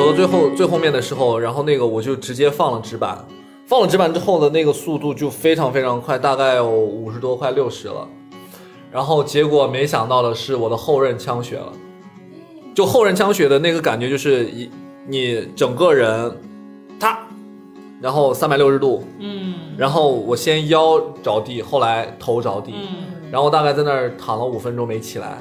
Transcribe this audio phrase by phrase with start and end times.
[0.00, 3.22] 走到最后最后面的时候，然后那个我就直接放了直板，
[3.66, 8.08] 放了直板之后的那个速度就非常非常快，大概有五十多快六十了。
[8.90, 11.72] 然后结果没想到的是，我的后刃枪血了。
[12.74, 14.70] 就后刃枪血的那个感觉，就是一
[15.06, 16.34] 你整个人，
[16.98, 17.18] 他，
[18.00, 25.38] 然后三百六十度，嗯然后我先腰着地，后来头着地，嗯，然后大概在那儿躺了五分钟没起来，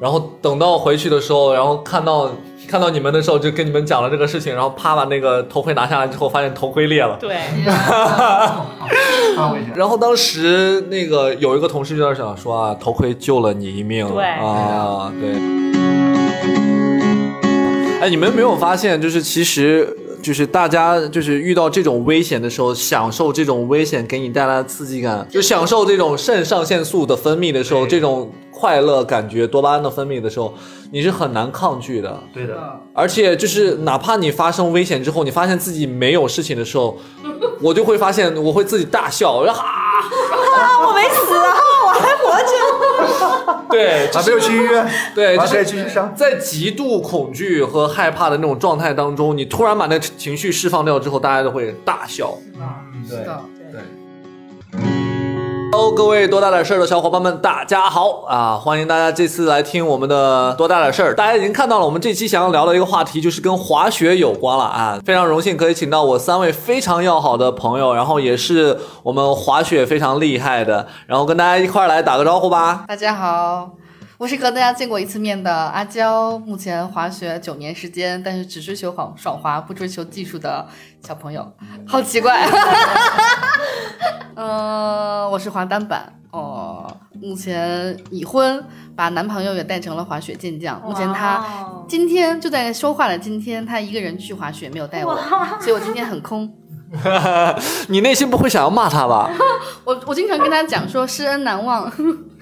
[0.00, 2.30] 然后等到回去的时候，然后看到
[2.72, 7.18] 看到你们的时候，就跟你们讲了这个事情，然后啪把那个头盔拿下来之后，发现头盔裂了。
[7.20, 7.36] 对。
[9.76, 15.32] 然后当时那个有一个同事就在想说啊，头盔救了你一命，对啊，对。
[18.00, 30.54] 哎，你们没有发现，就是其实就是大家就是遇到这种危险的时候，享受这种危险给你带来的刺激感，就享受这种肾上腺素的分泌的时候，这种快乐感觉、多巴胺的分泌的时候，
[30.92, 32.22] 你是很难抗拒的。
[32.32, 32.56] 对的，
[32.94, 36.96] 而且就是哪怕你发生危险之后，你发现自己没有事情的时候，
[37.60, 41.61] 我就会发现我会自己大笑，我说哈，啊，我没死啊。
[43.70, 46.02] 对，还没有去医院， 对，就还可以是。
[46.16, 52.36] 在极度恐惧和害怕的那种状态当中，你突然把那情绪释放掉之后，大家都会大笑。
[52.54, 53.40] 嗯，对是的，
[53.72, 55.11] 对。
[55.74, 58.60] Hello，各位多大点事儿的小伙伴们，大家好啊！
[58.62, 61.14] 欢迎大家这次来听我们的多大点事儿。
[61.14, 65.00] 大家已经看到了，我们这期想要聊的一个话题就是跟滑雪有关了啊！
[65.02, 72.84] 非常荣幸可以请到我三位非常要好的朋友，然后也是我们滑雪非常厉害的，然后跟大家一块儿来打个招呼吧。
[72.86, 73.70] 大家好，
[74.22, 80.64] 我是和大家见过一次面的阿娇，目前滑雪九年时间，但是只追求爽爽滑，不追求技术的
[81.04, 81.52] 小朋友，
[81.88, 82.46] 好奇怪。
[84.36, 86.86] 呃，我是滑单板哦，
[87.20, 88.64] 目前已婚，
[88.94, 90.80] 把男朋友也带成了滑雪健将。
[90.82, 91.44] 目前他
[91.88, 95.18] 今天就在说话的今天，他一个人去滑雪，没有带我，
[95.60, 96.48] 所以我今天很空。
[97.88, 99.28] 你内心不会想要骂他吧？
[99.82, 101.90] 我我经常跟他讲说师恩难忘。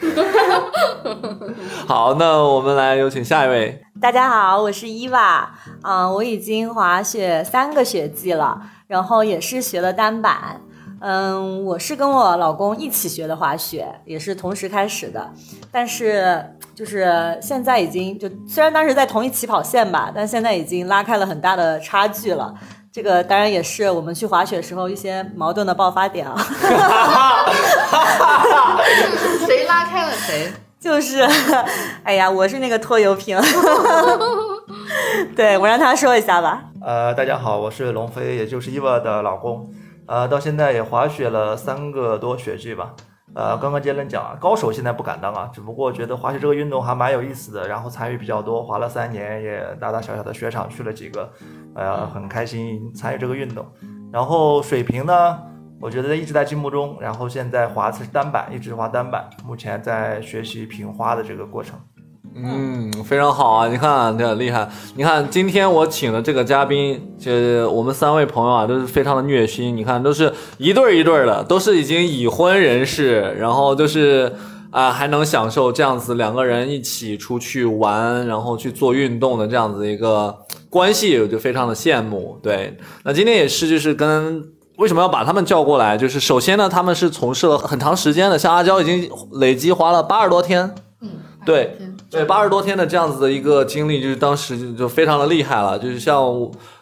[1.86, 3.82] 好，那我们来有请下一位。
[4.00, 5.50] 大家好，我是伊娃，
[5.82, 10.60] 啊、我已经滑雪三个雪季了，然后也是学了单板。
[11.02, 15.30] 嗯，我是跟我老公一起学的滑雪，也是同时开始的，
[15.70, 16.44] 但是
[16.74, 22.54] 就是现在已经就虽然当时在同一起跑线吧，但现在已经拉开了很大的差距了。
[22.92, 26.36] 这个当然也是我们去滑雪时候一些矛盾的爆发点啊。
[29.46, 30.52] 谁拉开了谁？
[30.80, 31.20] 就是，
[32.02, 33.38] 哎呀，我是那个拖油瓶，
[35.36, 36.64] 对我让他说一下吧。
[36.84, 39.70] 呃，大家好，我是龙飞，也就是伊娃的老公。
[40.06, 42.94] 呃，到现在也滑雪了三个多雪季吧。
[43.32, 51.30] 呃，刚刚杰伦讲啊，高手现在不敢当啊，只不过觉得滑雪这个运动还蛮有意思的，然后参与比较多，滑了三年，也大大小小的雪场去了几个，
[51.74, 53.64] 呃，很开心参与这个运动。
[54.12, 55.38] 然后水平呢，
[55.80, 61.78] 我觉得一直在进步中，然后现在滑的是单板，一直滑单板，目前在学习平滑的这个过程。
[62.34, 63.68] 嗯，非常好啊！
[63.68, 64.68] 你看，这很厉害。
[64.94, 69.76] 你看，今天我请的这个嘉宾，就是我们三位朋友啊，都是非常的虐心。
[69.76, 74.32] 你看，都是一对儿一对儿的，都是已经已婚人士，然后就是
[74.70, 80.34] 啊、还能享受这样子两个人一起出去玩，然后去做运动的这样子一个
[80.68, 82.38] 关系，我就非常的羡慕。
[82.42, 84.42] 对，那今天也是，就是跟。
[84.76, 85.94] 为什么要把他们叫过来？
[85.94, 91.10] 就是首先呢，他们是从事了很长时间的，像阿娇已经累计花了八十多天，嗯，
[91.44, 91.76] 对
[92.10, 95.78] 对，八十多天的这样子的一个经历，就是当时就就非常的厉害了。
[95.78, 96.28] 就是像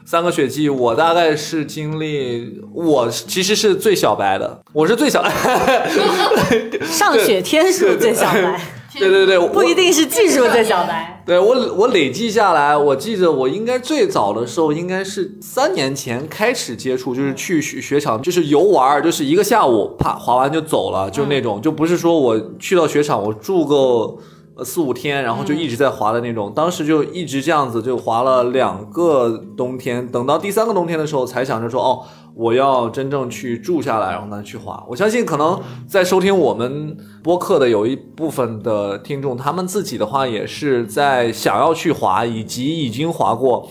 [0.07, 5.23] 三个雪季，我大概是经历，我其实是最小白的，我是最小，
[6.91, 8.59] 上雪天数最小白，
[8.99, 11.23] 对对对，不一定是技术最小白。
[11.27, 24.17] 对我我累计下来，我记着我应该最早的时候应该是三年前开始接触，就是去雪雪场，就是游玩，就是一个下午啪滑完就走了，就那种，就不是说我去到雪场我住个呃
[24.65, 26.53] 四五天，然后就一直在滑的那种。
[26.55, 32.05] 当时就一直这样子就滑了两个冬天，等到第三个冬天的时候才想着说哦。
[32.35, 34.81] 我要真正去住下来，然后呢去滑。
[34.89, 43.69] 我相信可能在收听我们播客的有一部分的听众，他们自己的话也是在想要去滑，以及已经滑过，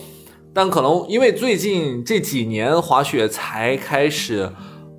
[0.52, 4.50] 但可能因为最近这几年滑雪才开始，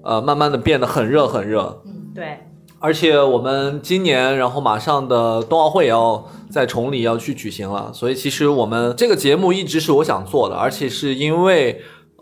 [0.03, 1.83] 呃，慢慢的变得很热很热。
[1.85, 2.39] 嗯对，
[2.79, 11.81] 而且我们今年，然后马上的冬奥会也要在崇礼要去举行了，所以其实我们这个节目一直是我想做的，而且是因为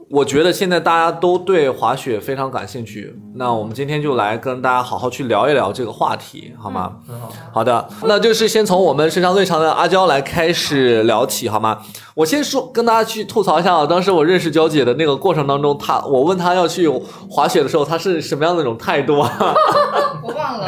[0.09, 6.93] 我觉得现在大家都对滑雪非常感兴趣，那我们今天就来跟大家好好去聊一聊这个话题，好吗？
[7.09, 7.33] 嗯好。
[7.55, 11.79] 好的，那就是先从我们身长最长的阿娇来开始聊起，好吗？
[12.15, 16.87] 我先说跟大家去吐槽一下啊，当时我认识娇姐的那个过程当中，她我问她要去
[17.29, 19.29] 滑雪的时候，她是什么样的那种态度啊？
[20.23, 20.67] 我忘了。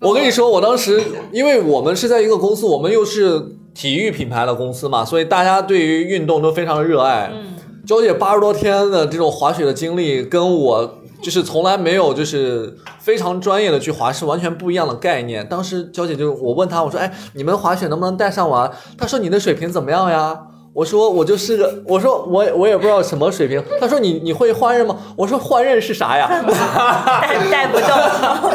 [0.00, 1.02] 我跟你说，我当时
[1.32, 3.42] 因为我们是在一个公司，我们又是
[3.74, 7.28] 体育品牌的公司嘛，所以大家对于运动都非常热爱。
[7.34, 7.56] 嗯，
[7.88, 15.48] 娇姐八十多天的这种滑雪的经历，跟我就是从来没有就是非常专业的去滑是完全不一样的概念。
[15.48, 20.38] 当时娇姐就我问她，我说：“哎，你们滑雪能不能带上我啊？”她说：“你的水平怎么样呀？”
[20.78, 26.28] 我说：“我就是个，我说我我也不知道什么水平。”他说：“你你会换刃吗？”我说：“换刃是啥呀？”
[27.20, 27.88] 带带不动。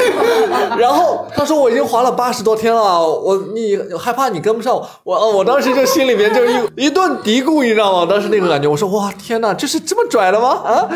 [0.80, 8.06] 然后他说我已经滑了八十多天了，我你害怕你跟不上我，我呃我当时就心里面就一一顿嘀咕，你知道吗？
[8.10, 10.48] 当时那个感觉，我说哇天哪，这是这么拽的吗？
[10.64, 10.88] 啊！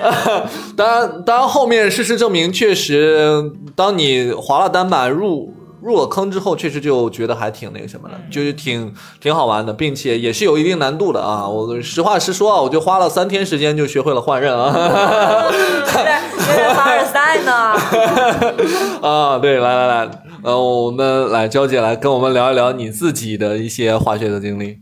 [0.74, 3.42] 当然，当然后面事实证明，确实
[3.76, 5.52] 当你滑了单板入。
[5.82, 11.46] 入了坑之后，确实就觉得还挺那个什么的，就是挺挺好玩的，并且也是有一定难度的啊。
[11.46, 14.72] 我实话实说啊，我就花了三天时间就学会了换刃啊。
[15.86, 17.52] 在在凡尔赛呢。
[19.08, 20.10] 啊，对，来来来，
[20.42, 24.78] 呃，我们来娇姐来跟我们聊一聊你自己的一些滑雪的经历。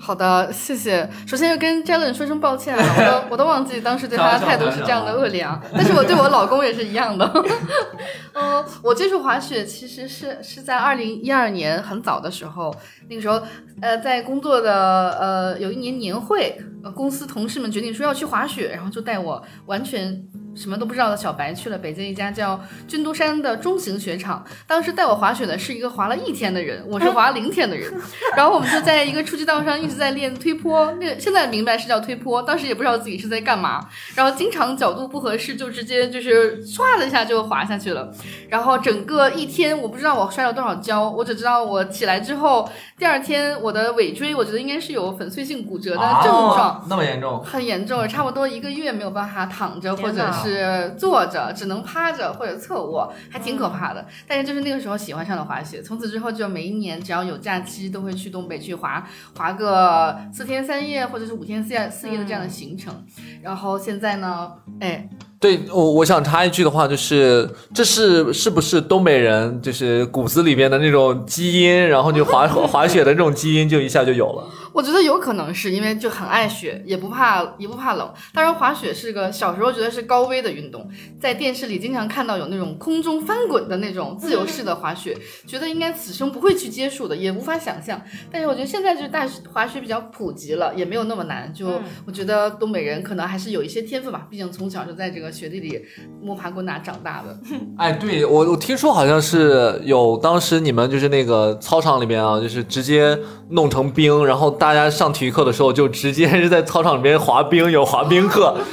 [0.00, 1.08] 好的，谢谢。
[1.26, 5.60] 首先要跟 Jalen 说声抱歉啊，我都 我都忘记当时对他的态度是这样的恶劣啊。
[5.74, 7.30] 但是我对我老公也是一样的。
[8.32, 12.74] 嗯，我接触滑雪其实是是在二零一二年很早的时候，
[13.08, 13.42] 那个时候
[13.82, 20.22] 呃在工作的呃有一年年会，呃公司同事们决定说要去滑雪，然后就带我完全。
[20.54, 27.92] 什么都不知道的小白去了北京一家叫军都山的中型雪场，当时带我滑雪的是一个滑了一天的人，我是滑零天的人，
[28.36, 33.80] 然后我们就在一个初级道上一直在练推坡，那个现在明白是叫推坡，当时也不知道自己是在干嘛，
[34.14, 38.12] 然后经常角度不合适就直接就是唰的一下就滑下去了，
[38.48, 42.68] 然后整个一天我不知道我摔了多少跤，我只知道我起来之后
[42.98, 54.06] 第二天我的尾椎我觉得应该是有粉碎性骨折的症状，那么严重，很严重，差不多一个月没有办法躺着或者是坐着，只能趴着或者侧卧，还挺可怕的。
[54.26, 59.06] 但是就是那个时候喜欢上了滑雪，从此之后就每一年只要有假期都会去东北去滑，
[59.36, 63.04] 滑个四天三夜或者是五天四夜四夜的这样的行程。
[63.42, 65.08] 然后现在呢，哎，
[65.40, 74.46] 对我我想插一句的话，就是这是是不是东北人就是骨子里边的那种基因，然后就滑 滑雪的这种基因就一下就有了。
[74.72, 78.12] 我觉得有可能是因为就很爱雪，也不怕也不怕冷。
[78.34, 80.88] 当然，滑雪是个小时候觉得是高危的运动，
[81.18, 85.16] 在电视里经常看到有那种空中翻滚的那种自由式的滑雪，
[85.46, 88.00] 觉得应该此生不会去接触的，也无法想象。
[88.30, 91.52] 但是我觉得现在就是大滑雪比较普及了，也没有那么难。
[91.52, 95.80] 就我觉得东北人可能还是有一些天分吧，毕竟从小就在这个雪地里
[96.22, 97.38] 摸爬滚打长大的。
[97.78, 103.18] 哎，对我我听说好像是有当时你们就是那个操场里边啊，就是直接
[103.50, 108.56] 弄成冰，然后大家上体育课的时候就直接是在操场里边滑冰，有滑冰课。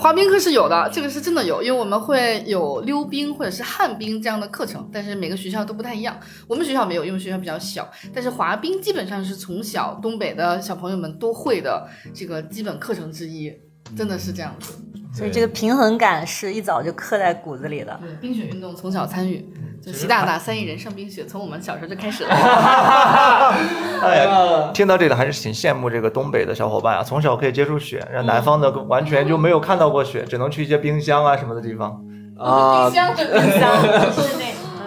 [0.00, 6.18] 滑冰课是有的，这个是真的有，因为我们会有溜冰或者是旱冰这样的课程，但是每个学校都不太一样。
[6.48, 13.52] 我们学校没有，因为学校比较小，但是滑冰基本上是从小东北的小朋友们都会的这个基本课程之一，
[13.96, 14.74] 真的是这样子。
[15.12, 17.98] 所以这个平衡感是一早就刻在骨子里的。
[18.00, 19.44] 对，冰雪运动从小参与，
[19.84, 22.30] 就习大大三亿人上冰雪，从我们小时候就开始了。
[24.02, 32.00] 哎呀，听到这里还是挺羡慕这个东北的小伙伴啊，从小可以接触雪，让南方的完全就没有看到过雪，只能去一些冰箱啊什么的地方。
[32.38, 33.26] 啊冰箱冰
[33.58, 33.72] 箱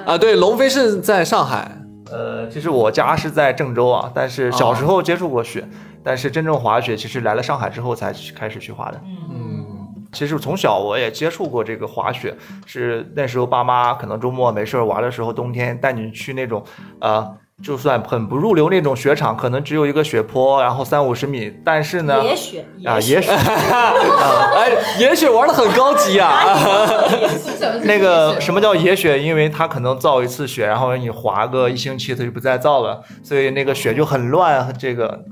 [0.06, 1.70] 啊，对，龙飞是在上海，
[2.10, 5.68] 呃，其实我家是在郑州啊，但是小时候接触过雪，
[6.04, 9.02] 但是真正滑雪其实来了上海之后才去开始去滑的。
[9.32, 9.66] 嗯，
[10.12, 16.64] 其实从小我也接触过这个滑雪，是那时候爸妈可能周末没事儿玩的时候，冬天带你去那种，
[17.00, 23.16] 呃，就算很不入流那种雪场，可能只有一个雪坡，然后三五十米，但是呢，野雪啊，雪。
[23.16, 26.44] 野雪， 哎，野雪玩的很高级啊。
[27.84, 29.22] 那个什么叫野雪？
[29.22, 35.24] 因为它可能造一次雪，然后你滑个一星期，它就不再造了，所以那个雪就很乱，这个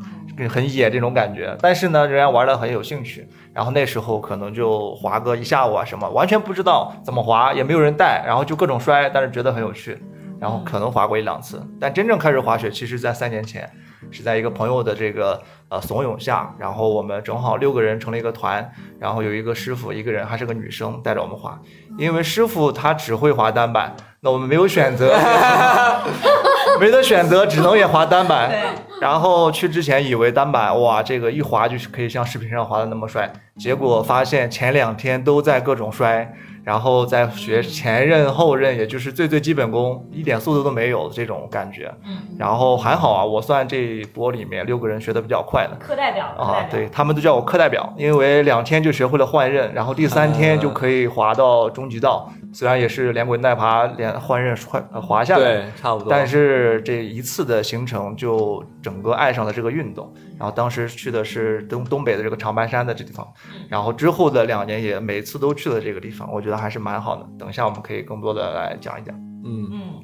[0.50, 1.56] 很野这种感觉。
[1.62, 3.28] 但是呢，仍然玩的很有兴趣。
[3.54, 10.02] 然后那时候可能就滑个一下午啊什么，完全不知道怎么滑，也没有人带，然后就各种摔，但是觉得很有趣。
[10.40, 13.70] 然后可能滑过一两次，但真正开始滑雪，其实在三年前，
[14.10, 21.60] 是在一个朋友的这个呃怂恿下，然后我们正好六个人成了一个团，然后有一个师傅，一个人还是个女生带着我们滑，
[21.96, 25.14] 因为师傅他只会滑单板，那我们没有选择，
[26.80, 28.52] 没得选择，只能也滑单板。
[29.00, 36.34] 然后去之前以为单板哇，这个一滑就是可以像视频上滑的那么帅，结果发现前两天都在各种摔。
[36.64, 41.92] 然后再学前刃后刃，也就是最最基本功，一点速度都没有这种感觉。
[42.06, 45.76] 嗯，然后还好啊，我算这一波里面六个人学的比较快的。
[45.80, 52.32] 课代表啊，对他们都叫我课代表，因为两天就学会了换刃，然后第三天就可以滑到终极道。
[52.54, 56.08] 虽然也是连滚带爬连换刃换滑下来，对，差不多。
[56.10, 60.14] 但是这一次的行程就整个爱上了这个运动。
[60.42, 63.32] 然后当时去的是东东北的这个长白山的这地方，
[63.70, 67.24] 然后之后的两年也每次都去了这个地方，我觉得还是蛮好的。
[67.38, 69.16] 等一下我们可以更多的来讲一讲。
[69.46, 70.02] 嗯嗯，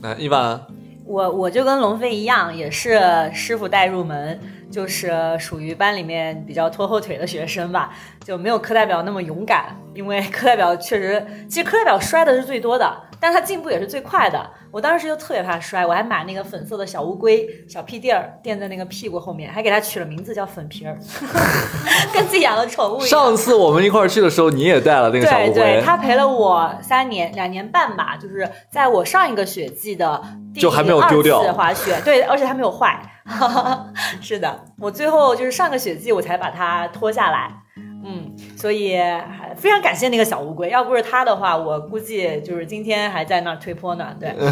[0.00, 0.64] 来一般
[1.04, 3.00] 我我就跟龙飞一样，也是
[3.32, 4.38] 师傅带入门，
[4.70, 14.38] 就是属于班里面比较拖后腿的学生吧，就没有课代表那么勇敢，因为课代表确实，其实课代表摔的是最多的，但他进步也是最快的。
[14.70, 20.98] 我当时就特别怕摔，我还买那个粉色的小乌龟小屁垫儿垫在那个屁股后面，还给它取了名字叫粉皮儿，
[22.12, 23.08] 跟自己养的宠物一样。
[23.08, 25.54] 上次我们一块儿去的时候，你也带了那个小乌龟。
[25.54, 30.22] 对对，他陪了我三年两年半吧，就是在我上一个雪季的
[30.54, 33.00] 就还没有丢掉滑雪，对，而且还没有坏。
[34.20, 37.50] 是的，我最后就是上个雪季我才把它脱下来。
[38.06, 38.98] 嗯，所以
[39.56, 44.14] 非常感谢那个小乌龟，要不是它的话，我估计就是今天还在那儿推坡呢。
[44.18, 44.34] 对。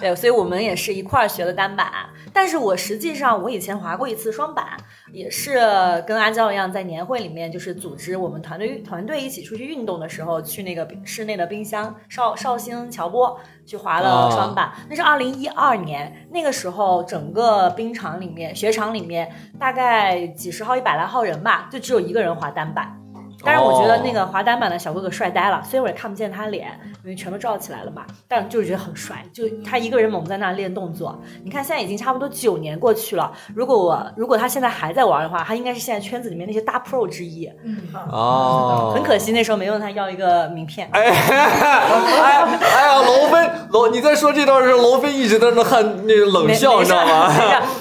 [0.00, 1.86] 对，所以我们也是一块儿学的单板，
[2.32, 4.66] 但是我实际上我以前滑过一次双板，
[5.12, 5.60] 也是
[6.04, 23.01] 跟阿娇一样，在年会里面就是组织我们团队团队一起出去运动的时候，去那个室内的冰箱绍绍兴乔波去滑了双板，那是二零一二年，那个时候整个冰场里面雪场里面大概几十号一百来号人吧，就只有一个人滑单板。
[23.44, 26.68] 但是我觉得那个滑单板的小哥哥帅呆了，虽然我也看不见他脸，
[27.02, 29.24] 因为全都罩起来了嘛，但就是觉得很帅。
[29.32, 33.32] 就他一个人猛在那练动作，你看现在已经差不多九年过去了。
[33.54, 37.50] 如果我如果他现在还在玩的话，他应该是现在圈子里面那些大 pro 之一。
[37.64, 37.78] 嗯，
[38.10, 40.88] 哦，很可惜那时候没问他要一个名片。
[40.92, 47.26] 哎， 哎呀，龙飞龙，你在说这段时候，龙飞一直在那汗那个冷笑，你知道吗？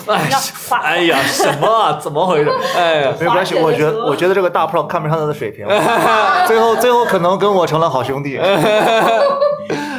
[0.08, 0.30] 哎，
[0.82, 2.00] 哎呀，什么啊？
[2.02, 2.52] 怎么回事？
[2.76, 5.51] 哎， 没关系，我觉得我觉得这个大 pro 看不上他的水。
[6.48, 8.40] 最后，最后可能跟我成了好兄弟。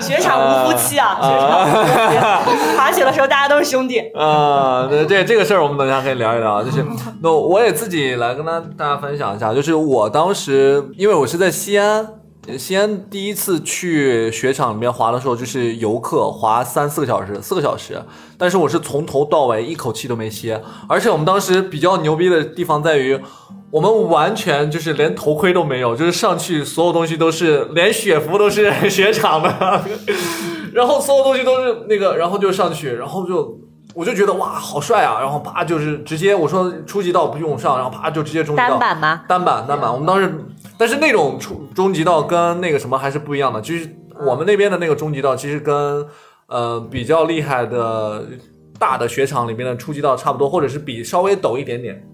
[0.01, 1.17] 雪场无夫妻啊！
[1.23, 1.29] 雪
[2.19, 4.89] 场滑雪的时候大家都是兄弟 啊。
[4.91, 6.63] 那这这个事儿我们等一下可以聊一聊。
[6.63, 6.85] 就是
[7.23, 12.07] 那我也自己来跟大大家分享一下，就是我当时因为我是在西安。
[12.59, 18.03] 西安第一次去雪场里面滑的时候，就是游客滑三四个小时，四个小时。
[18.37, 23.17] 但是我是从头到尾一口气都没歇，而且我们当时比较牛逼的地方在于，
[23.73, 29.83] 我们完全就是连头盔都没有，就是上去所有东西都是连雪服都是雪场的，
[30.75, 33.59] 然后所有东西都是那个，然后就上去，然后就
[33.95, 38.69] 我就觉得哇好帅啊，然后啪就是直接我说初级道不用上，然后啪就直接中级道。
[38.69, 39.23] 单板吗？
[39.27, 40.31] 单板单板，我们当时。
[40.77, 43.89] 但是那种初中级道跟那个什么还是不一样的，就是
[44.27, 46.07] 我们那边的那个中级道，其实跟
[46.47, 48.23] 呃比较厉害的
[48.79, 52.07] 大的雪场里面的初级道差不多，或者是比稍微陡一点点。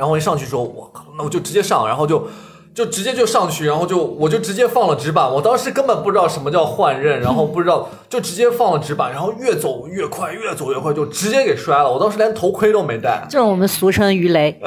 [0.00, 2.26] 然后我一上去说，我靠，那我就直接上，然后就。
[2.74, 5.30] 就直接就上去，然后就我就直接放了直板。
[5.32, 11.92] 我当时根本不知道什么叫换刃，然后不知道就直接放了直板，然后越走越快，越走越快，就直接给摔了。
[11.92, 14.60] 我当时连头盔都没戴，这种我们俗称鱼雷。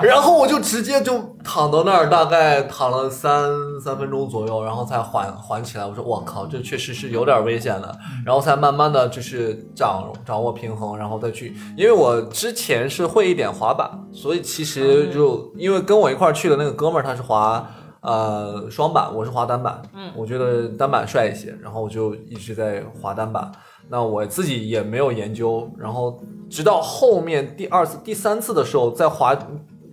[0.00, 3.50] 然后我就直接就躺到那儿，大概躺了三
[3.82, 5.84] 三分钟左右，然后才缓缓起来。
[5.84, 7.94] 我说我靠，这确实是有点危险的。
[8.24, 11.54] 然后才慢慢的就是掌掌握平衡，然后再去。
[11.76, 16.32] 因为我之前是会一点滑板，所以其实就因为跟我一块。
[16.32, 17.68] 去的那个哥们儿他是滑
[18.00, 23.50] 呃双板，我是滑单板，嗯，我觉得单板帅一些，然后我就一直在滑单板。
[23.88, 29.36] 那我自己也没有研究，然后直到后面第二次、第三次的时候，在滑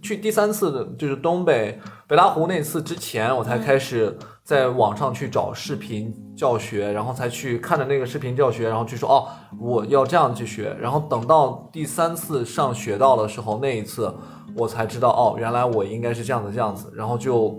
[0.01, 9.27] 去第三次的就是东北北大湖那次之前，我才开始在网上去找视频教学，然后才去看着那个视频教学，然后去说哦，
[9.59, 10.73] 我要这样去学。
[10.79, 14.15] 然后等到第三次上雪道的时候，那一次。
[14.57, 17.53] 我才知道哦，原来我应该是这样子这样子，然后就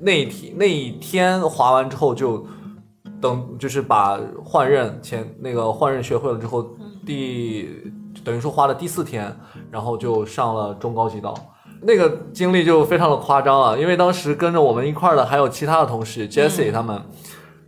[0.00, 2.46] 那一天那一天滑完之后，就
[3.20, 6.66] 等就是把换刃前那个换刃学会了之后，
[7.04, 7.68] 第
[8.24, 9.36] 等于说花了第四天，
[9.70, 11.34] 然后就上了中高级道，
[11.84, 16.94] 那个经历就非常的夸张啊，因为当时跟着我们一块的还有其他的同事 Jesse 他们，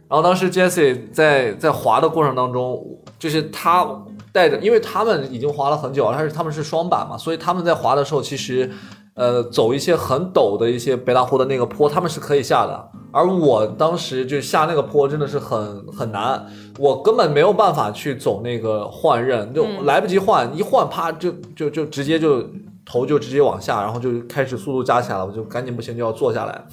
[0.08, 2.84] 然后当时 Jesse 在在滑的过程当中，
[3.18, 3.86] 就是他。
[4.32, 8.70] 带着，因为他们已经滑了很久了，但是他们是双板嘛，所以他们在滑的时候，其实
[9.14, 12.88] 呃走一些很陡的一些北大湖的那个坡，他们是可以下的。
[13.10, 16.44] 而我当时就下那个坡真的是很很难，
[16.78, 22.46] 我根本没有办法去走那个换刃，就来不及换，一换啪就就就直接就
[22.86, 26.64] 头就直接往下，然后就开始速度加起来了，我就赶紧不行就要坐下来。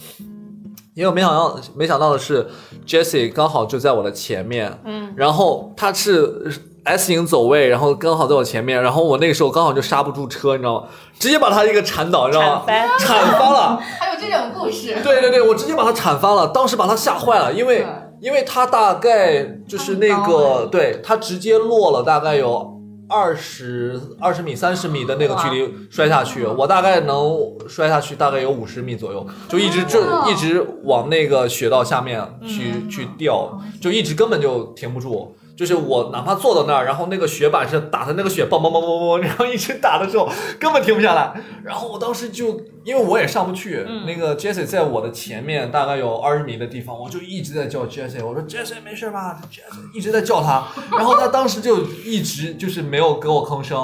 [0.93, 2.47] 因为我没想到，没想到的是
[2.85, 6.53] ，Jesse 刚好就在我的前面，嗯，然后他是
[6.83, 10.87] S 型走位，然后刚好在我前面，然后我那个时候刚好就刹不住车，你知道吗？
[11.17, 12.63] 直接把他一个铲倒，你知道吗？
[12.99, 13.77] 铲翻了。
[13.99, 14.95] 还有这种故事。
[15.03, 17.83] 对对对，我直接把他铲翻了，当时把他吓坏了，因为
[18.19, 22.72] 因为他大概就是那个哎，对他直接落了大概有
[23.09, 35.35] 二十二十米、三十米的那个距离摔下去，我大概能摔下去大概有五十米左右，就一直这一直往那个雪道下面去去掉，就一直根本就停不住。
[35.55, 40.27] 就是我哪怕坐到那儿，然后那个雪板是打的那个雪嘣嘣嘣嘣嘣，然后一直打的时候
[40.59, 41.33] 根本停不下来。
[41.63, 53.77] 然后我当时就因为我也上不去，那个 Jesse 在我的前面大概有二十米的地方，我就一直在叫 Jesse，我说 Jesse 没事吧？Jesse 一直在叫他，然后他当时就一直就是没有给我吭声，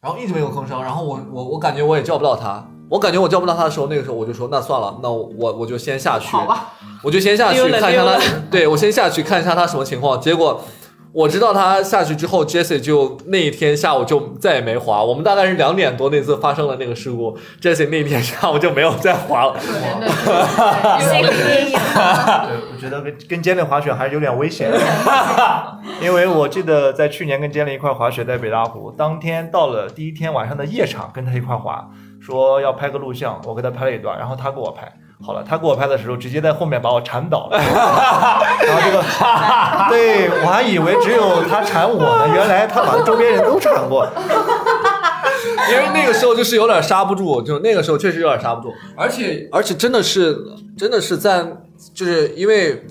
[0.00, 2.66] 然后一直没有吭声，然后我我我感觉我也叫不到他。
[2.90, 10.20] 我感觉我叫不到他的时候，那个时候我就说那算了，那我我就先下去，好吧，我就先下去看一下他，对我先下去看一下他什么情况。
[10.20, 10.62] 结果
[11.14, 15.00] 我知道他下去之后，Jesse 就那一天下午就再也没滑。
[15.00, 19.56] 我们大概是两点多那次发生了那个事故，Jesse 那天下午就没有再滑了。
[19.60, 21.78] 心理阴影。
[21.78, 24.68] 对，我觉得跟跟坚令滑雪还是有点危险，
[26.02, 31.88] 因为我记得在去年跟坚令一块滑雪在北大湖，当天到了第一天晚上的夜场，跟他一块滑，
[32.20, 34.92] 说要拍个录像，我给他拍了一段，然后他给我拍。
[35.22, 39.02] 好了，他给我拍的时候，直接在后面把我铲倒了， 然后这个，
[39.88, 44.06] 对我还以为只有他铲我呢，原来他把周边人都铲过。
[45.70, 50.36] 因为那个时候就是有点刹不住，就那个时候确实有点刹不住，而且而且真的是
[50.76, 51.42] 真的是在，
[51.94, 52.84] 就是因为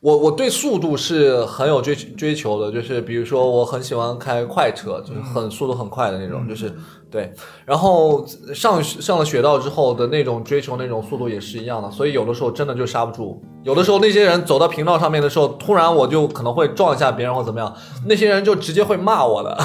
[0.00, 6.72] 我我对速度是很有追追求的，就是比如说我很喜欢开快车，就是很速度很快的那种，就是
[7.10, 7.32] 对。
[7.64, 13.42] 然后上上了雪道之后的那种追求那种速度也是一样的，所以有的时候真的就刹不住。
[13.62, 17.74] 有的时候那些人走到平道上面的时候，突然我就可能会撞一下别人或怎么样，
[18.06, 19.50] 那些人就直接会骂我的，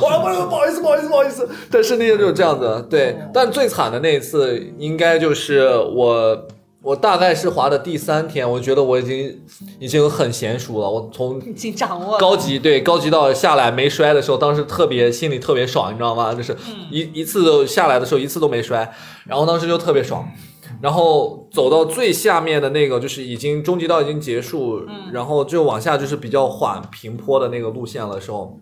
[0.00, 1.48] 我说不好意思不好意思不好意思。
[1.70, 3.16] 但是那些就是这样子，对。
[3.32, 6.46] 但最惨的那一次应该就是我。
[6.82, 9.42] 我大概是滑的第三天，我觉得我已经
[9.78, 10.88] 已经很娴熟了。
[10.88, 12.18] 我从已经掌握了。
[12.18, 16.32] 高级对高级到下来没摔的时候，当时特别心里特别爽，你知道吗？
[16.32, 16.56] 就是
[16.90, 18.90] 一一次都下来的时候一次都没摔，
[19.26, 20.26] 然后当时就特别爽。
[20.80, 24.80] 然后走到最下面的那个，就是已经中极道已经结束，
[25.12, 28.58] 然后就往下就是比较缓平坡的那个路线了时候，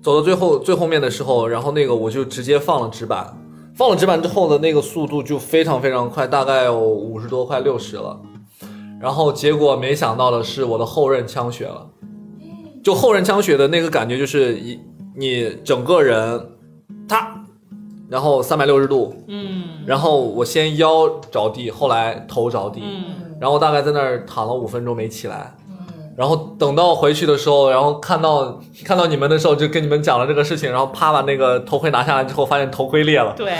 [0.00, 3.36] 走到最后最后面的时候，然后那个我就直接放了直板，
[3.76, 8.18] 放了直板之后的那个速度就非常非常快，大概有五十多快六十了。
[8.98, 11.86] 然后结果没想到的是，我的后刃枪血了。
[12.82, 14.80] 就后刃枪血的那个感觉，就是一
[15.14, 16.48] 你整个人，
[17.06, 17.44] 他，
[18.08, 25.54] 然后三百六十度，嗯然后我先腰着地，后来头着地，嗯，然后大概在那儿躺了五分钟没起来。
[26.16, 33.34] 然后等到回去的时候，然后看到看到你们的时候，就跟你们讲了这个事情，然后啪把那个头盔拿下来之后，发现头盔裂了。
[33.36, 33.52] 对，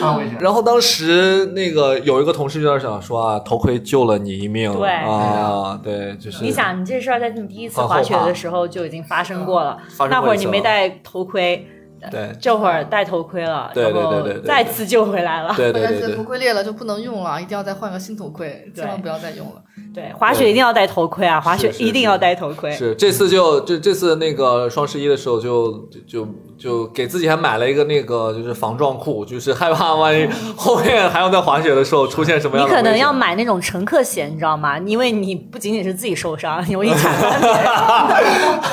[0.00, 0.38] 太危险。
[0.40, 4.72] 然后当时那个有一个同事就在想说啊，头盔救了你一命。
[4.72, 11.66] 对啊，对，就是你想，你这事儿在你第一次滑雪的时候就已经发生过了，过那会儿你没戴头盔，
[12.10, 15.52] 对这会儿戴头盔了，对对然后对对再次救回来了。
[15.54, 19.60] 对对对头盔裂了就不能用了，一定要再换个新头盔，千万不要再用了。
[19.92, 21.40] 对，滑雪一定要戴头盔啊！
[21.40, 22.72] 滑雪一定要戴头盔。
[22.72, 32.84] 是这次就这这次那个双十一的时候就就就就给自己还买了一个那个就是防撞裤，就是害怕万一 后面还要在滑雪的时候出现什么你样的危险。
[32.84, 34.78] 可能要买那种乘客险，你知道吗？
[34.80, 37.64] 因为你不仅仅是自己受伤，你容易铲翻别人。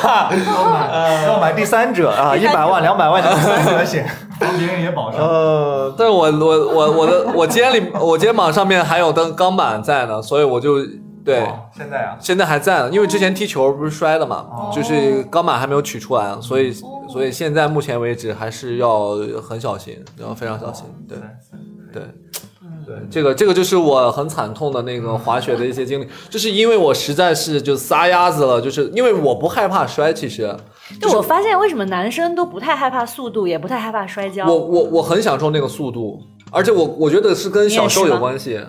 [0.91, 4.09] 呃，要买第三者啊， 一百万、两百万的第三者险，
[4.41, 5.21] 帮别人也保上。
[5.21, 10.79] 呃，但是我我我我的我肩里我肩膀上面还有灯钢板在呢，所以我就
[11.23, 11.39] 对。
[11.41, 16.73] 哇现在啊，现在还在呢，因为之前踢球不是摔的嘛，哦就是钢板还没有取出来，所以
[17.07, 20.85] 所以现在目前为止还是要很小心，要非常小心。
[21.07, 21.17] 对
[21.93, 22.03] 对
[22.85, 30.53] 对，这个这个就是我很惨痛的那个滑雪的一些经历，就是因为我实在是就撒丫子了，就是因为我不害怕摔，其实
[30.99, 34.47] 就我发现，为什么男生都不太害怕速度，也不太害怕摔跤？
[34.47, 36.19] 我我我很享受那个速度，
[36.51, 38.59] 而且我我觉得是跟小时候有关系，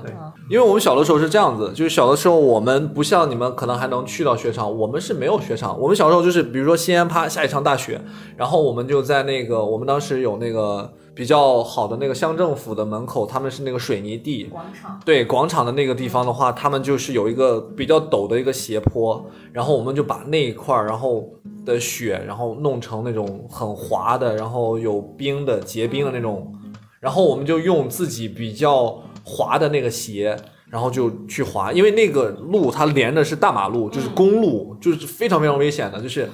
[0.50, 5.78] 因为我们小的时候是这样子，就是小的时候我们不像你们可能还能去到雪场，我们是没有雪场。
[5.80, 8.00] 我们小时候就是比如说西安啪下一场大雪，
[8.36, 21.28] 然后我们就在那个我们当时有那个比较好的那个乡政府的门口，他们是那个水泥地，广场，对广场的那个地方的话，他们就是有一个比较陡的一个斜坡，然后我们就把那一块儿，然后
[21.64, 26.52] 的雪，然后弄成那种很滑的，然后有冰的结冰的那种，
[27.00, 30.36] 然后我们就用自己比较滑的那个鞋。
[30.72, 36.00] 然后就去滑，因为那个路它连的是大马路，就是公路，就是非常非常危险的。
[36.00, 36.26] 就是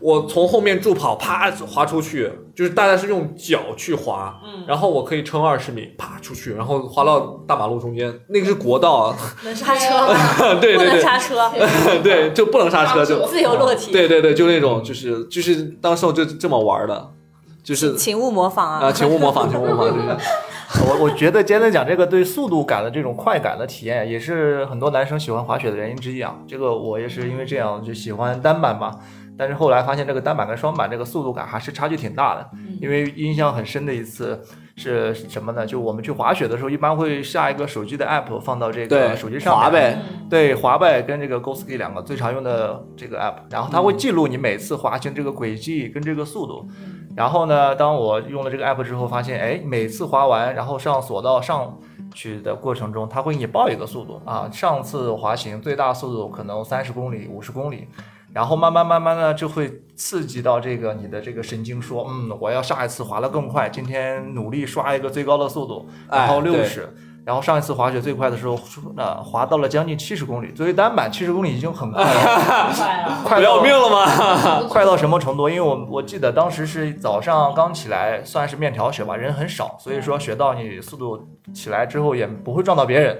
[0.00, 10.60] 我从后面助跑，啪滑出去，就是大家是用脚去滑，然后我可以撑二十米，啪出去，然后滑到大马路中间，那个是国道啊，能刹车 吗？
[10.60, 11.50] 对不能对对，刹车，
[12.02, 13.90] 对就不能刹车，就自由落体。
[13.92, 17.10] 对对对，就那种就是就是当时我就这么玩的，
[17.64, 18.92] 就是请勿模仿啊，啊！
[18.92, 20.16] 请勿模仿，请勿模仿，就是。
[20.86, 26.36] 我我觉得今天讲这个对速度感的这种快感的体验，也是很多男生喜欢滑雪的原因之一啊。
[26.46, 28.94] 这个我也是因为这样就喜欢单板嘛，
[29.38, 32.50] 但是后来发现这个单板跟双板这个速度感还是差距挺大的。
[32.80, 34.42] 因为印象很深的一次
[34.76, 35.64] 是什么呢？
[35.64, 39.98] 就我们去滑雪的时候，一般会下一个手机的 app 放到这个手机上面滑呗，
[40.28, 46.68] 对，滑呗跟这个 GoSki 两个最常用的这个 app，然后它会记录你每次滑行这个轨迹跟这个速度。
[47.16, 51.76] 然后呢，当我用了这个 app 之后，发现哎，每次滑完，然后上索道上
[52.14, 54.48] 去的过程中，它会给你报一个速度啊。
[54.52, 57.88] 上次滑行最大速度可能三十公里、五十公里，
[58.32, 66.94] 然后慢慢慢慢呢就会刺激到这个你的这个神经，说嗯，我要下一次滑得更快，今天努力刷一个最高的速度，然后六十。
[67.24, 68.58] 然后上一次滑雪最快的时候，
[68.96, 70.50] 那，滑到了将近七十公里。
[70.50, 74.64] 作为单板，七十公里已经很快了， 快要命了吗？
[74.66, 75.46] 快到什么程度？
[75.46, 83.18] 因为我我记得当时是早上刚起来，算是面条雪吧，人很少，所以说雪道你速度起来之后也不会撞到别人。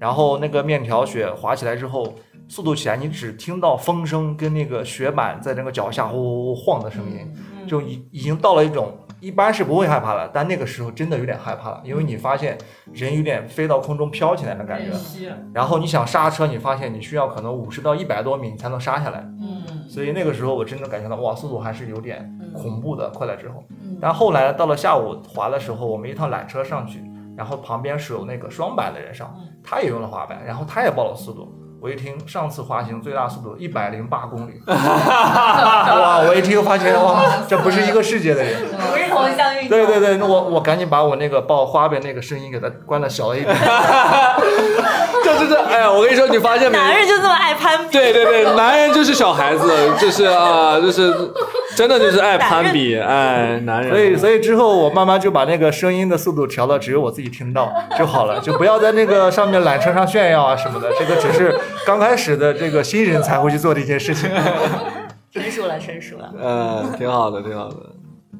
[0.00, 2.12] 然后那个面条雪滑起来之后，
[2.48, 7.32] 速度起来，你只听到风声跟那个雪板在那个脚下呼呼呼晃的声音，
[7.66, 12.58] 就已已经到了一种一般是不会害怕的，但那个时候真的有点害怕了，因为你发现
[12.92, 14.92] 人有点飞到空中飘起来的感觉。
[15.52, 19.20] 然后你想刹车，你发现你需要可能五十到一百多米你才能刹下来。
[19.40, 23.96] 嗯，所以那个时候我真的感觉到哇，速度还是有点恐怖的，快了之后嗯。
[24.00, 27.02] 但后来到了下午滑的时候，我们一趟缆车上去，
[27.36, 31.50] 然后旁边是有那个双板的人上，他也用了滑板，然后他也报了速度。
[31.80, 36.20] 我一听上次滑行最大速度一百零八公里， 哇！
[36.26, 38.54] 我一听发现哇，这不是一个世界的人。
[38.90, 39.68] 不是同项运动。
[39.68, 43.54] 对对对，那我我赶紧把我那个报花呗那个声音给它关的小了一点。
[45.22, 46.78] 这这这，哎呀，我跟你说，你发现没？
[46.78, 47.92] 男人就这么爱攀比。
[47.92, 51.12] 对对对，男人就是小孩子，就是啊，就是
[51.76, 53.90] 真的就是爱攀比，爱， 男人。
[53.90, 60.90] 所以，所以之后我慢慢就把那个声音的速度调到只有我自己听到 就好了，就不要在那个上面缆车上炫耀啊什么的。
[60.98, 61.54] 这个只是
[61.86, 64.30] 刚开始的这个新人才会去做的一件事情。
[65.32, 66.32] 成熟了，成熟了。
[66.40, 67.76] 嗯，挺好的，挺好的。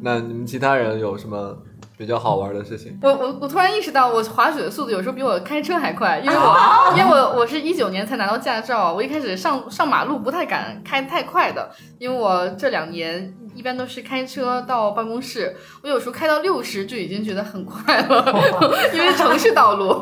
[0.01, 1.57] 那你们其他人有什么
[1.97, 2.99] 比较好玩的事情？
[3.03, 6.57] 我我我突然意识到，我滑雪的速度有时候比我开车还快，因为我、
[6.99, 18.35] 因为我我是一九年才拿到驾照，我一开始上上马路不太敢开太快的，因为我这两年一般都是开车到办公室，我有时候开到六十就已经觉得很快了，
[18.93, 19.93] 因为城市道路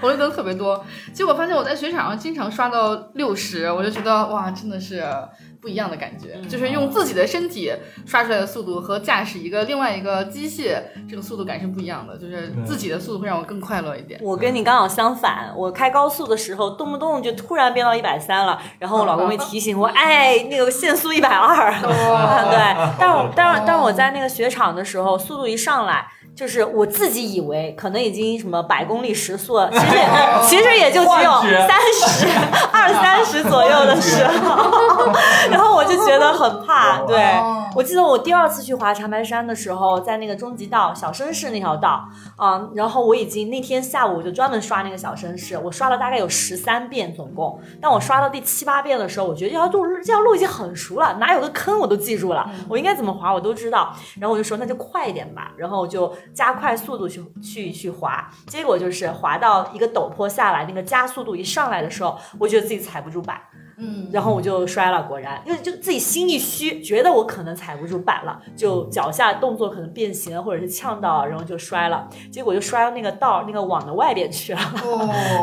[0.00, 5.04] 红绿灯特别多，结果发现我在雪场上经常刷到六十，我就觉得哇，真的是。
[5.62, 7.72] 不一样的感觉，就是用自己的身体
[8.04, 12.18] 刷出来的速度和驾驶一个另外一个机械，这个速度感是不一样的。
[12.18, 14.18] 就是自己的速度会让我更快乐一点。
[14.20, 21.70] 我跟你刚好相反，我开高速的时候，动不动就突然变到一百三了，然后我老公会提醒我，哎，那个限速一百二。
[21.80, 26.04] 对， 但我但是但是我在那个雪场的时候，速度一上来。
[26.34, 29.86] 就是我自己以为可能已经什么百公里时速了，其实
[30.48, 31.30] 其实也就只有
[31.68, 32.26] 三十
[32.72, 35.12] 二三十左右的时候，
[35.50, 37.00] 然后我就觉得很怕。
[37.02, 37.22] 对
[37.74, 47.60] 我记得我第二次去滑长白山的时候，在那个终极道小绅士那条道啊、然后我已经那天下午我就专门刷那个小绅士，我刷了大概有十三遍总共。
[47.80, 53.94] 但我刷到第七八遍的时候，我觉得这条路这条路已经很熟了，哪有个坑我都记住了，我应该怎么滑我都知道。
[54.18, 58.30] 然后我就说那就快一点吧，然后我就加快速度去去去滑。
[58.46, 63.40] 结果就是滑到一个陡坡下来，那个加速度一上来的时候，我觉得自己踩不住板。
[63.78, 74.60] 嗯，然后我就摔了，果然因为就自己心一虚，觉得我可能踩不住板了，就脚下动作可能变形了，或者是呛到了，然后就摔了，结果就摔到那个道那个网的外边去了，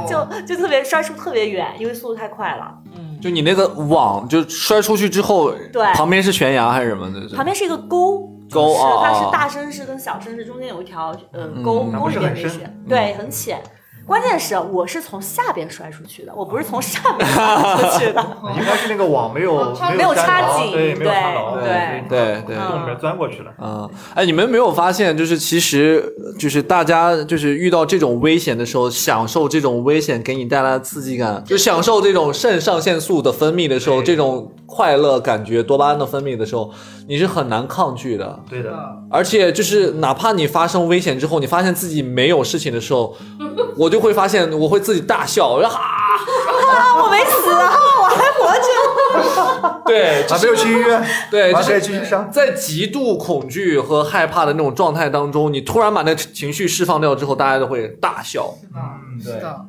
[0.07, 2.71] 就就特别摔出特别远，因为速度太快了。
[2.95, 7.35] 嗯，就你那个网就摔出去之后，对旁边是悬崖还是什么的？
[7.35, 8.28] 旁边是一个沟。
[8.49, 13.61] 就是沟啊它是哦大绅士跟小绅士中间有一条呃沟嗯沟里面那些，对，很浅。
[14.05, 18.37] 关键是我是从下边摔出去的，我不是从上面摔出去的。
[18.57, 23.51] 应该是那个网没有没有插紧对，没有插牢，对对对从里面钻过去了。
[23.61, 26.03] 嗯，哎，你们没有发现，就是其实
[26.39, 36.71] 就是大家就是遇到这种危险的时候，享受这种危险给你带来的刺激感，就享受这种肾上腺素的分泌的时候，这种快乐感觉、多巴胺的分泌的时候，
[37.07, 38.39] 你是很难抗拒的。
[38.49, 38.71] 对的，
[39.09, 43.15] 而且就是哪怕你发生危险之后，你发现自己没有事情的时候，
[43.75, 48.69] 我就会发现我会自己大笑，我说哈，啊， 我没死啊，我还活着。
[49.85, 52.31] 对，还没有去医院，对，就还可以是继续上。
[52.31, 58.53] 在极度恐惧和害怕的那种状态当中，你突然把那情绪释放掉之后，大家都会大笑。
[58.75, 59.65] 嗯，是的，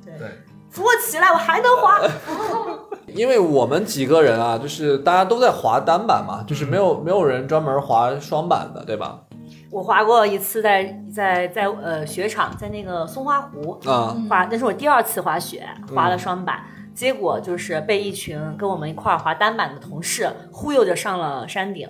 [0.71, 2.01] 扶我起来，我还能滑。
[3.13, 9.21] 因为我们几个人啊，就是大家都在滑单板嘛，就是没有没有人专门滑双板的，对吧？
[9.71, 16.61] 我滑过一次在，在在呃雪场，在那个松花湖啊、滑，那是我第二次滑雪，滑了双板。
[16.93, 21.89] 结果就是被一群跟我们一块儿滑单板的同事忽悠着上了山顶，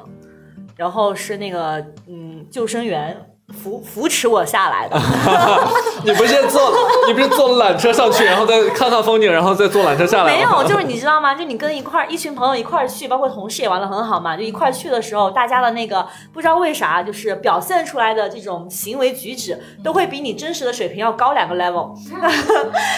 [0.77, 3.17] 然后是那个嗯救生员
[3.53, 4.99] 扶扶持我下来的。
[6.05, 6.73] 你不是坐
[7.07, 10.35] 你不是坐缆车上去，然后再看看风景，然后再坐缆车下来？
[10.35, 11.35] 没有，就是你知道吗？
[11.35, 14.37] 就你跟一块儿一群朋友一块儿去，包括同事也玩的很好嘛。
[14.37, 21.91] 就一块儿去的时候，大家的那个不知道为啥，就是表现出来的这种行为举止，都会比你真实的水平要高两个 level。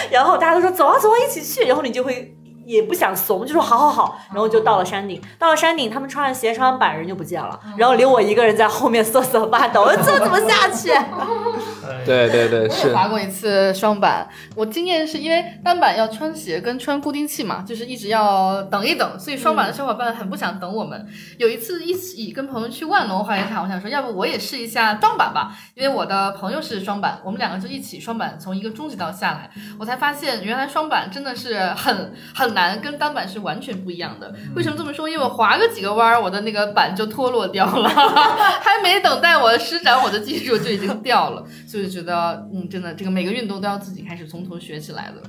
[0.09, 2.35] 然后大家都说走啊走啊，一起去，然后你就会。
[2.65, 5.21] 也不想怂，就说好好好，然后就到了山顶。
[5.37, 10.91] 到了山顶，他们穿上鞋、穿着板，人就不见了，然后留我一个人在后面瑟瑟发抖，这怎么下去？
[12.05, 21.05] 对对对，我也是滑过一次双板，我经验是因为单板要穿鞋跟穿固定器嘛，就是一直要等一等，所以双板的小伙伴很不想等我们。
[21.37, 34.33] 有一次一起跟朋友去万隆滑雪场，我想说要不我也试一下双板吧，因为我的朋友是双板，我们两个就一起双板从一个中级道下来，我才发现原来双板真的是很很难，跟单板是完全不一样的。
[34.55, 35.09] 为什么这么说？
[35.09, 37.89] 因为我滑个几个弯儿，我的那个板就脱落掉了，
[38.61, 45.21] 还没等待我施展我的技术就已经掉了，所以觉得嗯，真的这个每个运动都要自己开始从头学起来的。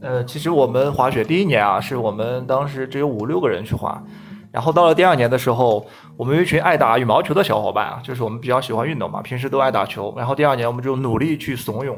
[0.00, 4.02] 呃，其实我们滑雪第一年啊，是我们当时只有五六个人去滑，
[4.52, 11.94] 然后到了第二年的时候，我们有一群爱打羽毛球的小伙伴啊，就是我们比较喜欢运动嘛，平时都爱打球，然后第二年我们就努力去怂恿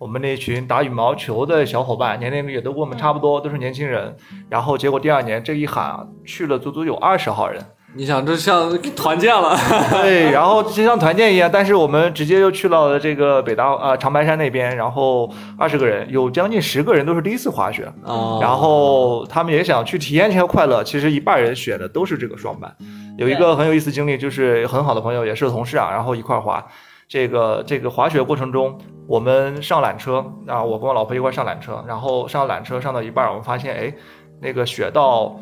[0.00, 4.16] 我们那群打羽毛球的小伙伴，年龄也都跟我们差不多，都是年轻人，
[4.48, 7.62] 然后结果第二年这一喊啊，去了足足有二十号人。
[7.94, 9.54] 你想这像团建了，
[9.92, 20.82] 对，然后就像团建一样，但是我们直接就去到了这个北大啊、长白山那边，然后二十个人，有将近十个人都是第一次滑雪，啊，然后他们也想去体验一下快乐。
[20.82, 22.74] 其实一半人选的都是这个双板。
[23.18, 26.64] 有一个很有意思经历，就是很好的朋友，也是同事啊，然后一块儿滑。
[27.10, 33.92] 这个这个滑雪过程中，我们上缆车啊，我跟我老婆一块上缆车，然后上缆车上到一半，我们发现哎，
[34.40, 35.36] 那个雪道。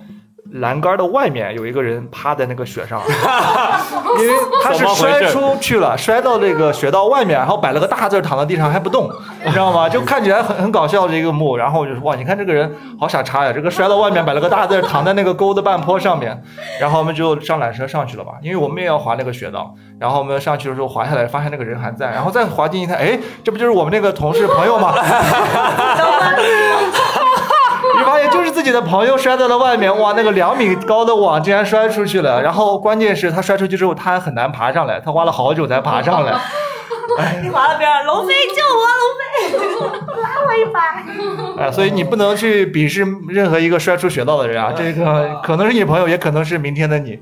[0.52, 3.00] 栏杆的外面有一个人趴在那个雪上，
[4.18, 9.10] 因为他是摔出去了，摔到那个雪道外面，然后摆了个大字躺在地上还不动，
[9.44, 9.88] 你知道吗？
[9.88, 11.56] 就看起来很很搞笑的一个幕。
[11.56, 16.42] 然后我就说哇，你看这个人好傻叉呀，这个摔到外面摆了个大字躺在那个沟的半坡上面。
[16.80, 19.74] 然后我们就上缆车上去了吧，因为我们也要滑那个雪道。
[20.00, 24.94] 然后我们上去的时候滑下来，发现那个人还在，然后再滑进一看，哎，这不就是我们那个同事朋友吗？
[28.58, 32.42] 自己的朋友摔在了外面，哇，那个两米高的网竟然摔出去了。
[32.42, 36.32] 然后关键是他摔出去之后，他还很难爬上来，他花了好久才爬上来。
[37.40, 41.62] 你滑到边上，龙飞救我，龙飞拉我一把。
[41.62, 47.16] 哎，所以你不能去鄙视任何一个摔出雪道的人啊， 这个可能是你朋友，也可能是明天的你。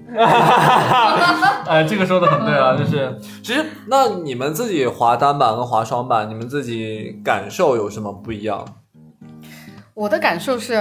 [1.67, 8.65] 哎，这个说的很对啊，就是其实那你们自己滑单板和滑双板，你们自己感受有什么不一样？
[9.95, 10.75] 我的感受是，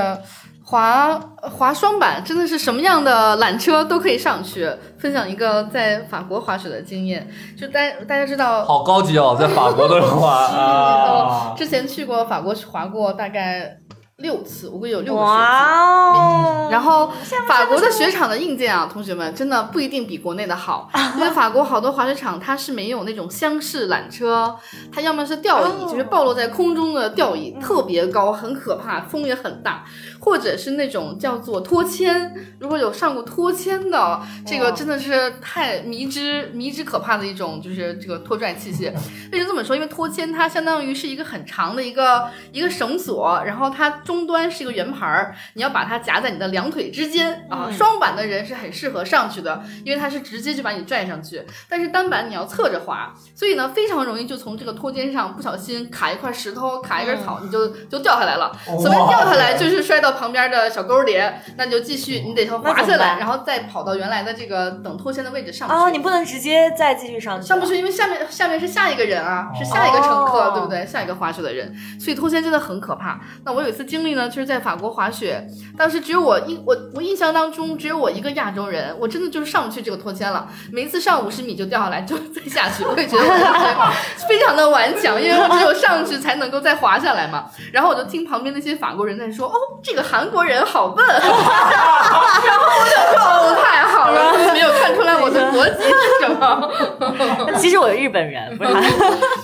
[0.65, 4.69] 滑滑双板真的是什么样的缆车都可以上去。
[4.97, 11.21] 分享一个在法国滑雪的经验，就大大家知道，好高级哦，在法国的滑呃
[11.53, 13.77] 啊，之前去过法国滑过大概
[14.19, 15.33] 六次，我估计有六个雪季。
[15.33, 16.69] 哇哦！
[16.71, 17.11] 然后
[17.45, 24.55] 法国的雪场的硬件啊，同学们真的不一定比国内的好，因为法国好多滑雪场它是没有那种厢式缆车，
[24.89, 29.83] 它要么是吊椅，就是暴露在空中的吊椅，特别高，很可怕，风也很大，
[30.21, 32.33] 或者是那种叫做拖牵。
[32.61, 38.93] 如果有上过拖牵的，这个真的是太迷之迷之可怕的一种，就是这个拖拽器械。
[39.33, 39.75] 为什么这么说？
[39.75, 47.67] 因为拖牵它相当于是一个很长的一个一个绳索，然后它终端是一个圆盘儿，你要把它夹在你的两腿之间啊。
[47.69, 51.43] 嗯双板的人是很适合上去的，因为它是直接就把你拽上去。
[51.67, 58.55] 但是单板你要侧着滑，所以呢非常容易就从这个托肩上不小心卡一块石头、卡一根草，你就就掉下来了。
[58.65, 61.17] 所谓掉下来就是摔到旁边的小沟里，
[61.57, 65.73] 那你就继续，你得先滑下来，然后再跑到原来的这个等拖线的位置上去。
[65.73, 70.85] 哦，你不能直接再继续上去，上不去，因为下面下面是下一个人啊，是下一个乘客，哦对不对？
[70.85, 73.19] 下一个滑雪的人，所以拖线真的很可怕。
[73.43, 83.93] 那我有一次经历呢，就是在法国滑雪，当时只有我印我我印象当中只有我一个亚洲人，我真的就是上不去这个拖牵了，每一次上五十米就掉下来，就再下去， 我也觉得我
[84.27, 87.45] 非常的顽强，因为我只有上去才能够再滑下来嘛。
[87.71, 96.69] 然后我就听旁边那些法国人在说，哦，这个韩国人好笨， 然后我就说，哦，太好了，没有看出来我的国籍是什么。
[97.57, 98.71] 其实我是日本人，不是？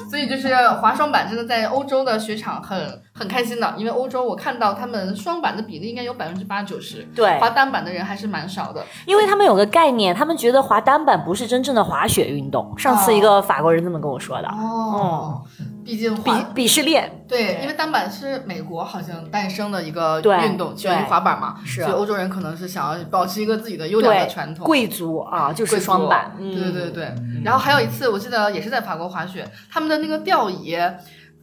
[0.09, 8.84] 所以就是滑双板真的在欧洲的雪场很很开心的，因为欧洲我看到他们双板的比例应该有百分之八九十，对滑单板的人还是蛮少的。
[9.06, 12.73] 因为他们有个概念，他们觉得滑单板不是真正的滑雪运动。
[12.77, 15.43] 上次一个法国人这么跟我说的，哦，
[15.86, 17.23] 毕竟鄙滑鄙视链。
[17.27, 24.65] 对，因为单板是美国好像诞生的一个运动，起源于滑板嘛，是所以欧洲人可能是想要保持一个自己的优良的传，统。
[24.65, 26.36] 贵族啊，就是双板。
[26.39, 27.13] 嗯，对对对。
[27.45, 30.75] 然后还有一次，我记得也是在法国滑雪，他们的那个吊椅。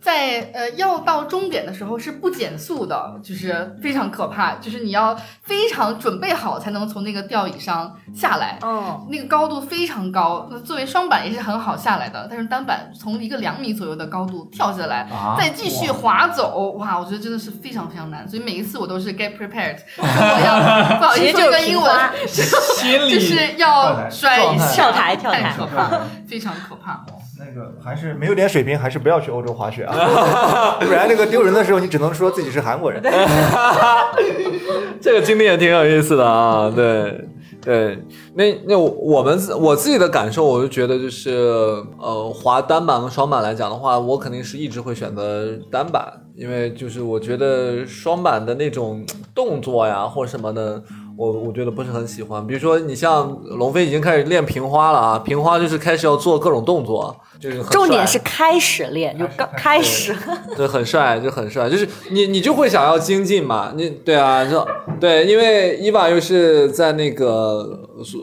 [0.01, 10.49] 在呃要到终点的时候是不减速的，就是非常可怕，就是你要非常准备好才能从那个吊椅上下来，嗯，那个高度非常高。
[10.51, 15.37] 那作为双板也是很好下来的，但是单板从一个两米左右的高度跳下来，啊。
[15.39, 18.29] 再继续滑走，哇，我觉得真的是非常非常难。
[18.29, 20.05] 所以每一次我都是 get prepared，我
[20.45, 22.11] 要不好意思说一个英文，
[23.11, 25.43] 就是要摔一下，跳台跳台。
[25.43, 27.05] 太可怕了，非常可怕。
[27.39, 33.01] 那个还是没有点水平，还是不要去欧洲滑雪啊， 不然那个丢人的时候，你只能说自己是韩国人。
[35.01, 37.25] 这个经历也挺有意思的啊，对
[37.61, 37.99] 对，
[38.35, 41.31] 那那我我们自我自己的感受，我就觉得就是
[41.99, 50.83] 呃，滑单板和双板来讲的话，我肯定是一直会选择单板，因为就是我觉得双板的那种动作呀或什么的。
[51.19, 57.73] 我我觉得不是很喜欢，比如说你像龙飞已经开始练平花了啊，平花就是开始要做各种动作，就是很帅。
[57.73, 60.15] 重点是开始练，就刚开始。
[60.57, 64.65] 对，很帅，就很帅，就是你你就会想要精进嘛，你对啊，就
[65.01, 67.81] 对，因为伊娃又是在那个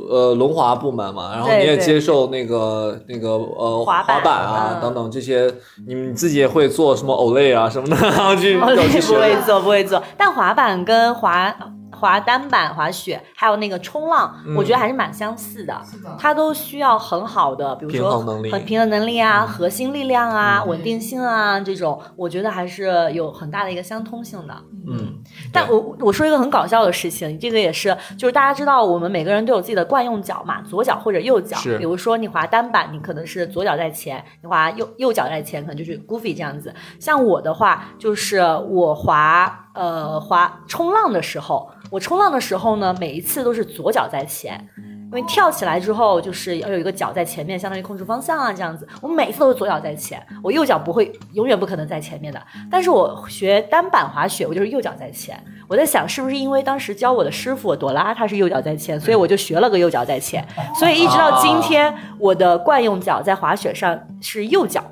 [0.10, 4.82] 呃轮滑部门嘛，然后你也接受那个那个呃滑板板啊、嗯。
[4.82, 5.54] 等等这些，
[5.86, 8.76] 你们自己也会做什么 Olay 啊什么的，然后去我不
[9.20, 10.02] 会做，不会做。
[10.18, 11.54] 但滑板跟滑
[11.92, 15.82] 滑单板、滑雪，还有那个冲浪，我觉得还是蛮相似的。
[15.84, 24.56] 是的，它都需要很好的，比如说平衡能力很平衡能力啊、核心力量啊、稳定性啊这种，我觉得还是有很大的一个相通性的。
[24.88, 25.16] 嗯，
[25.52, 31.58] 但我我说一个很搞笑的事情，这个也是，就是大家知道我们每个人都有自己的惯用脚嘛，左脚或者右脚。
[31.58, 36.74] 是比如说你滑单板，你可能是左脚在前；你滑右右脚在前，可能就是 goofy 这样子。
[37.00, 44.68] 像我的话，就是我滑呃滑冲浪的时候，我冲浪的时候呢，每一次都是左脚在前。
[45.12, 48.86] 因为跳起来之后，就是要有一个脚在前面，相当于控制方向啊，这样子。
[49.00, 52.42] 我每次都是左脚在前，我右脚不会，永远不可能在前面的。
[52.70, 55.42] 但是我学单板滑雪，我就是右脚在前。
[55.70, 60.46] 我在想，是不是因为当时教我的师傅朵拉她是右脚在前，所以我就学了个右脚在前，
[60.78, 64.84] 所以一直到今天，我的惯用脚在滑雪上是右脚。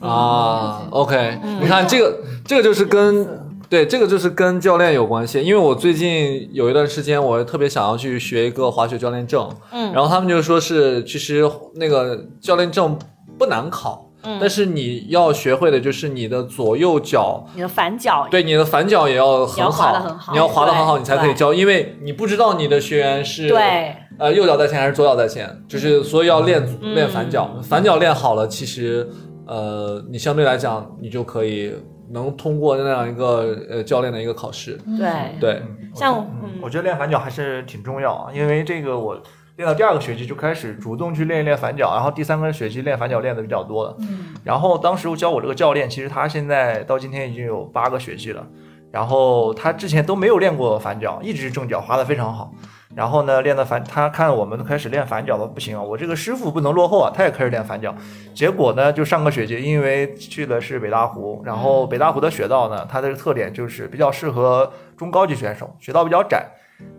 [0.00, 3.26] 啊，OK，你看这个，这个就是跟
[3.68, 9.92] 对这个就是跟教练有关系，因为我最近有一段时间，我特别想要去学一个滑雪教练证，嗯。
[9.92, 12.98] 然后他们就说是其实那个教练证
[13.38, 14.10] 不难考。
[14.22, 14.38] 嗯。
[14.40, 20.32] 但是你要学会的就是你的左右脚，你的反脚，对你的反脚也要很你要滑好，得很好。
[20.32, 29.08] 你要滑的很好，你才可以教，因为你不知道你的学员是对呃，右脚在前还是左脚在前，就是所以要练、嗯练反脚，反脚练好了，其实
[29.46, 31.72] 呃，你相对来讲，你就可以
[32.10, 34.78] 能通过那样一个呃教练的一个考试。
[34.98, 35.62] 对，对，
[35.94, 39.20] 像嗯我觉得练反脚还是挺重要啊，因为这个我
[39.56, 43.96] 练到第二个学期就开始主动去练一练反脚，然后第三个学期练反脚练的比较多了。
[44.00, 48.46] 嗯，然后当时我教我这个教练，其实他现在到今天已经有八个学期了，
[48.92, 52.52] 然后他之前都没有练过反脚，一直是正脚，滑的非常好。
[52.94, 57.94] 然后呢，练的反，他看我们开始练反脚了，不行啊，我这个师傅不能落后啊，他也开始练反脚。
[58.34, 66.46] 结果呢，就上个学期，因为去的是北大湖，然后北大湖的雪道呢，它的特点就是比较适合中高级选手，雪道比较窄，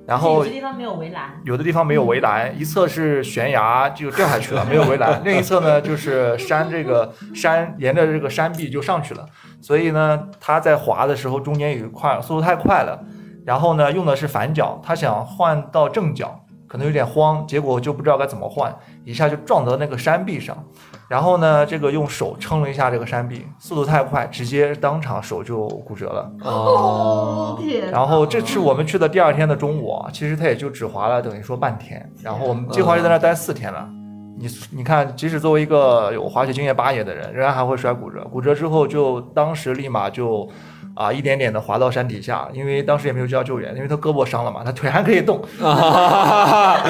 [0.05, 9.25] 然后有的地方没有围栏，有的地方没有围栏， 一侧是悬崖就掉下去了，没有围栏； 另一侧呢就是山，这个山沿着这个山壁就上去了。
[9.59, 13.03] 所以呢，他在滑的时候中间有一块速度太快了，
[13.49, 18.71] 然后呢用的是反脚，他想换到正脚，可能有点慌，结果就不知道该怎么换，
[19.03, 20.55] 一下就撞到那个山壁上，
[21.07, 26.31] 然后呢这个用手撑了一下这个山壁，速度太快，直接当场手就骨折了。
[26.43, 27.59] 哦，
[27.91, 33.89] 然后这是我们去的第二天的中午啊，其实他也就只滑了等于说半天，然后我们计划就在那待四天了。
[34.37, 38.23] 你你看，即使作为一个有滑雪经验八年的人，仍然还会摔骨折。
[38.31, 40.47] 骨折之后就当时立马就
[40.99, 45.41] 啊一点点的滑到山底下，因为当时也没有叫救援，因为他胳膊伤了嘛，他腿还可以动。
[45.63, 46.83] 啊，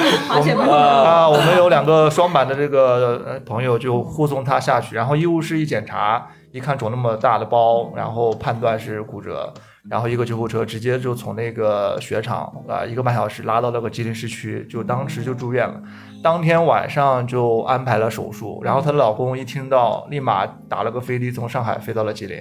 [1.28, 9.54] 我们有两个双板的这个呃朋友就护送他下去，然后医务室一检查，一看肿那么大的包，然后判断是骨折，
[9.88, 15.80] 然后一个救护车直接就从那个雪场啊、一个半小时拉到那个吉林市区，就当时就住院了。
[16.20, 22.38] 当天晚上就安排了手术，然后她的老公一听到，立马打了个飞的从上海飞到了吉林，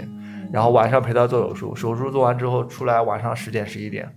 [0.51, 4.09] 然后晚上陪他做手术，手术做完之后出来晚上十点十一点。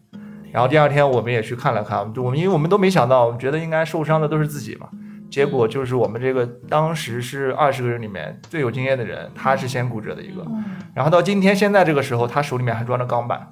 [0.53, 4.89] 然后第二天我们也去看了看，就我们因为我们都没想到，我们觉得应该受伤的都是自己嘛，
[5.31, 10.47] 结果就是我们这个当时是二十个人里面最有经验的人，他是先骨折的一个，
[10.95, 13.49] 然后到今天现在这个时候，他手里面还装着钢板，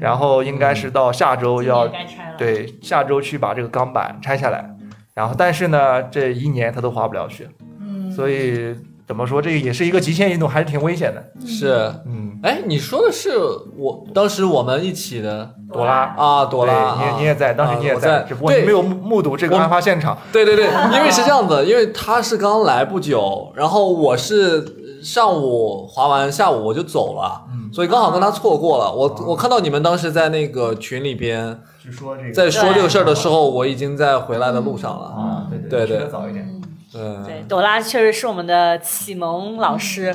[0.00, 1.90] 然后应该是到下周要。
[2.38, 4.64] 对下周去把这个钢板拆下来，
[5.12, 7.48] 然后但是呢这一年他都滑不了雪，
[7.80, 8.76] 嗯，所以
[9.08, 13.30] 怎么说这个也是一个极限运动，还是挺危险的，是，嗯，哎，你说的是
[13.78, 16.14] 我当时我们一起的朵拉。
[16.14, 20.18] 啊，朵拉，你也你也在，当时你也在只不过你对没有目目睹这个我案发现场。
[20.30, 28.92] 对对对，因为是这样子，因为他是刚来不久，然后我是上午滑完，下午我就走了，嗯所以刚好跟他错过了。
[28.92, 35.06] 我我看到你们当时在那个群里边据说这个在说这个事儿的时候，我已经在回来的路上了。
[35.06, 36.57] 啊，对对对早一点。
[36.92, 40.14] 对对，朵拉确实是我们的启蒙老师。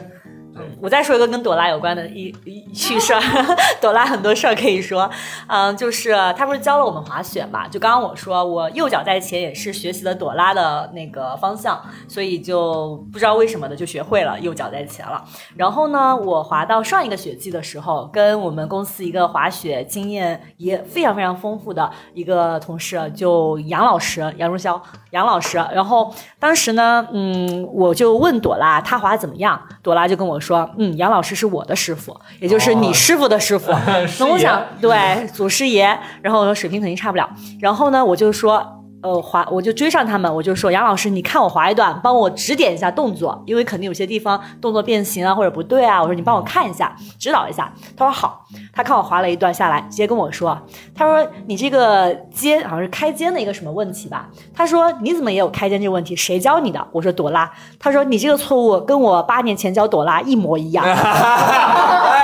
[0.56, 3.22] 嗯，我再说一个跟朵拉有关的一一趣事儿，
[3.82, 5.10] 朵拉很多事儿可以说，
[5.48, 7.68] 嗯，就是她不是教了我们滑雪嘛？
[7.68, 15.24] 就刚刚我说我右脚在前也是学习了朵拉的那个方向，所以就不知道为什么的就学会了右脚在前了。
[15.56, 24.80] 然后呢，我滑到上一个雪季的时候，跟我们公司一个滑雪经验也非常非常丰富的一个同事，就杨老师杨如霄
[25.12, 25.58] 杨老师。
[25.74, 33.72] 然后当时呢，嗯，我就问朵拉她滑怎么样，朵拉就跟我说，嗯，杨老师是我的师傅，也就是你师傅的师傅。
[34.20, 35.98] 那我想，对，祖师爷。
[36.22, 37.28] 然后水平肯定差不了。
[37.60, 38.83] 然后呢，我就说。
[39.04, 46.02] 呃，滑我就追上他们，我就说杨老师，你看我滑一段，帮我指点一下动作，因为肯定有些地方动作变形啊或者不对啊。
[46.02, 47.72] 我说你帮我看一下，指导一下。
[47.98, 50.58] 他说好，他看我滑了一段下来，直接跟我说，
[50.96, 54.30] 他说你这个肩好像是开肩的一个什么问题吧？
[54.56, 56.16] 他说你怎么也有开肩这个问题？
[56.16, 56.88] 谁教你的？
[56.94, 57.52] 我说朵拉。
[57.78, 60.86] 他说你这个错误跟我八年前教朵拉一模一样。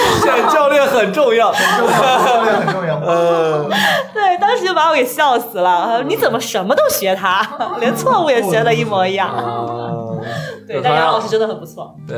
[0.00, 1.52] 哎，选选教练很重要。
[1.52, 1.88] 很重
[2.46, 2.96] 要，很重要。
[2.98, 3.68] 呃，
[4.14, 6.02] 对，当时就把我给笑死了。
[6.06, 7.46] 你怎么什么都学他，
[7.78, 9.30] 连错误也学的一模一样？
[10.70, 11.94] 呃对，但杨老师真的很不错。
[12.06, 12.16] 对，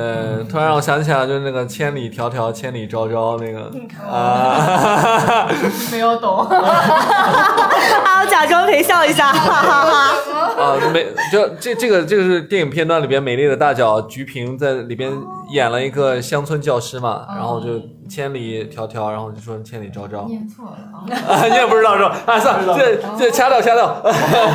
[0.49, 3.71] 突然让我想起来，就是那个千里迢迢，千里昭昭那个
[4.07, 5.49] 啊，
[5.91, 10.13] 没有懂， 啊，我假装陪笑一下，哈哈哈。
[10.53, 15.11] 啊，美就这这个这个是电影片段里边《美丽的大脚》，菊萍在里边
[15.51, 17.81] 演了一个乡村教师嘛，然后就
[18.13, 21.01] 千里迢迢，然后就说千里昭昭，念错了啊，
[21.33, 22.15] 啊，你也不知道是吧？
[22.27, 24.03] 啊，算了，这这掐掉掐掉，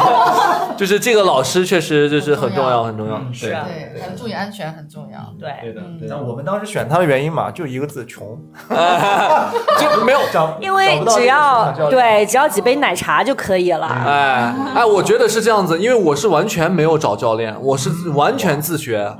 [0.78, 5.34] 就是这个老师确实就是很重要很重要，是啊对，注意安全很重要。
[5.40, 8.38] 对，对的那我们当时选他的原因嘛，就一个字穷，
[8.70, 13.88] 就没有找因为只要对只要几杯奶茶就可以了。
[13.88, 19.12] 哎哎，我觉得是这样子，因为我是完全没有找教练，我是完全自学。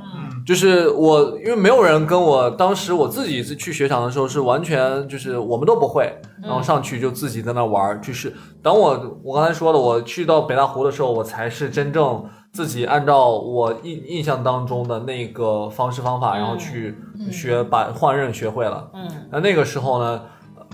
[0.48, 6.10] 就是我，因为没有人跟我，当时我自己是去雪场的时候是完全就是我们都不会，
[6.42, 8.00] 然后上去就自己在那玩儿。
[8.00, 8.32] 就是
[8.62, 16.96] 等我我刚才说的，我去到北大湖的时候，我才是真正自己按照我印印象当中的那个方式方法，然后去
[17.30, 18.90] 学把换刃学会了。
[18.94, 20.22] 嗯，那那个时候呢，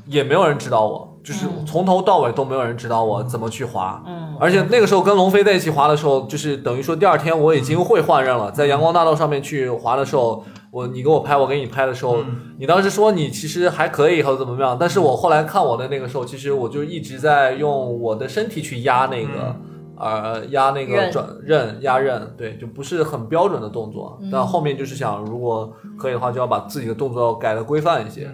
[0.07, 4.03] 也没有人指导我，就是从头到尾都没有人指导我怎么去滑。
[4.07, 8.51] 嗯而且那个时候跟龙飞在一起滑的时候，就是等于说第二天我已经会换刃了。
[8.51, 12.19] 在阳光大道上面去滑的时候，我你给我拍，我给你拍的时候，
[12.59, 19.57] 你当时说你其实还可以和怎么样，但是我后来看我的那个时候，其实我就一直在用我的身体去压那个。
[19.97, 24.19] 呃，压那个转刃压刃，对，就不是很标准的动作。
[24.31, 28.29] 但后面就是想，如果可以的话，就要把自己的动作要改的规范一些。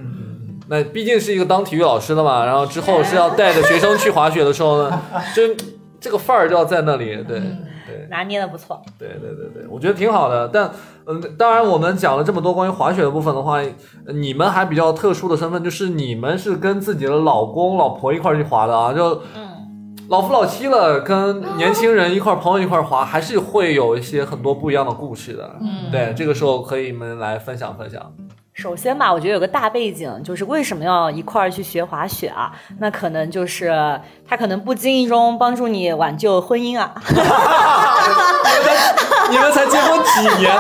[0.71, 5.03] 那毕竟是一个当体育老师的嘛，然后之后是要带着学生去滑雪的时候呢，
[5.35, 5.43] 就
[6.01, 8.07] 这个范儿就要在那里，对对。
[8.09, 8.81] 拿捏的不错。
[8.99, 10.49] 对对对对，我觉得挺好的。
[10.49, 10.71] 但
[11.07, 13.57] 嗯，当然我们讲了这么多关于滑雪的部分的话，
[14.07, 19.21] 呃你们还比较特殊的身份，就是你们是跟自己的老公老婆一块儿去滑的啊，就
[20.09, 25.57] 老夫老妻了，跟年轻人一块儿朋友一块儿滑，还是会有一些很多不一样的故事的。
[25.61, 28.01] 嗯，对，这个时候可以你们来分享分享。
[28.53, 32.53] 首先吧，我觉得有个大背景，就是为什么要一块儿去学滑雪啊？
[32.79, 36.93] 那可能就是他可能不经意中帮助你挽救婚姻啊。
[39.31, 40.53] 你们才结婚几年，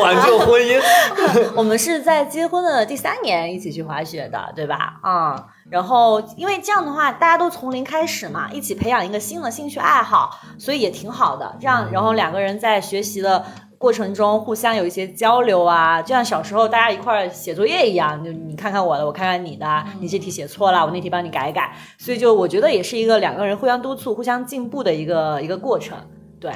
[0.00, 0.80] 挽救婚姻？
[1.56, 4.94] 我们是在结婚的第三年一起去滑雪的，对吧？
[5.02, 11.56] 嗯，然后因为这样的话，大家都从零开始嘛，一起培养一个新的兴趣爱好，所以也挺好的。
[11.60, 13.44] 这样，然后两个人在学习的
[13.82, 21.74] 过程中互相有一些交流啊，就像小时候大家一块儿写作业一样，就你看看我的，我看看你的，你这题写错了，我那题帮你改一改。
[21.98, 25.98] 所以就我觉得也是一个两个人互相督促、互相进步的一个一个过程。
[26.38, 26.52] 对，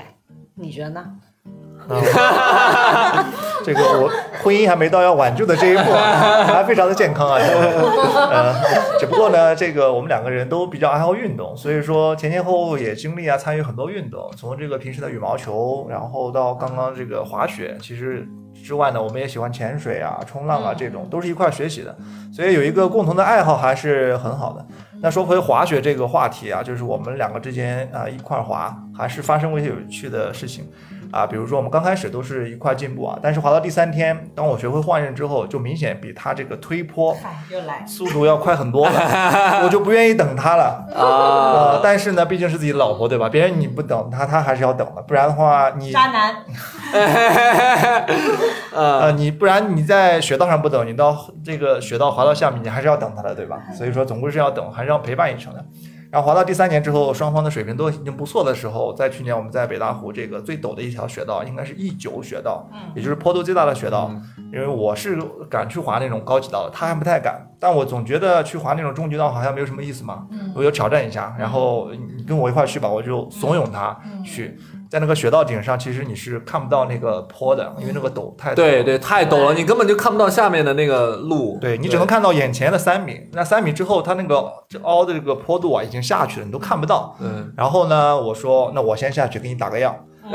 [0.55, 1.17] 你觉得呢？
[3.65, 4.11] 这个我
[4.43, 7.37] 婚姻还没到要挽救的这一步啊，还非常的健康啊。
[7.37, 8.55] 呃，
[9.01, 18.27] 只不过呢，这个我们两个人都比较爱好运动，所以说前前后后也经历啊参与很多运动，从这个平时的羽毛球，然后到刚刚这个滑雪，其实
[18.65, 21.97] 之外呢，我们也喜欢潜水啊、冲浪啊这种，都是一块儿学习的，
[22.33, 24.65] 所以有一个共同的爱好还是很好的。
[25.03, 30.65] 那说回滑雪这个话题啊，就是我们两个之间啊一块儿滑，还是发生过一些有趣的事情。
[31.17, 37.17] 啊，比如说我们刚开始都是一块进步啊，但是滑到第三天，当我学会换刃之后，就明显比他这个推坡。
[37.87, 41.01] 速度要快很多了，我就不愿意等他了 啊、
[41.73, 43.29] 呃但是呢，毕竟是自己的老婆，对吧？
[43.29, 46.37] 别人你不等他，他还是要等的，不然的话你渣男，
[48.75, 53.63] 呃你不然你在雪道上不等，你到这个雪道滑到下面，你还是要等他的，对吧？
[53.75, 55.65] 所以说总归是要等，还是要陪伴一程的。
[56.11, 64.11] 然后滑到第三年之后，双方的水平都已经不错的时候，在去年我们在北大湖这个最陡的一条雪道，应该是 E 九雪道，也就是坡度最大的雪道。
[64.53, 65.19] 因为我是
[65.51, 67.45] 敢去滑那种高级道的，他还不太敢。
[67.59, 71.35] 但我总觉得去滑那种中级道好像没有什么意思嘛，我就挑战一下。
[71.39, 74.57] 然后你跟我一块去吧，我就怂恿他去。
[74.91, 81.59] 在那个雪道顶上，其实你是看不到那个坡的，因为那个陡太对对，太陡了，你根本就看不到下面的那个路。
[81.61, 87.17] 对你只能看到眼前的三米，那三米之后，它那个这凹的这个坡度啊，已经下去了，你都看不到。
[87.21, 89.95] 嗯，然后呢，我说那我先下去给你打个样，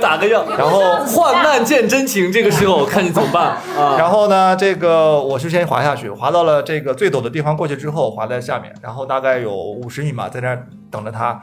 [0.00, 3.96] 打个样，然后患难见真情，这个时候看你怎么办 啊？
[3.98, 11.42] 然后呢，这个我是先滑下去，滑到了这个最陡的地方过去之后，滑在下面，然后大概有五十米嘛，在那儿等着他。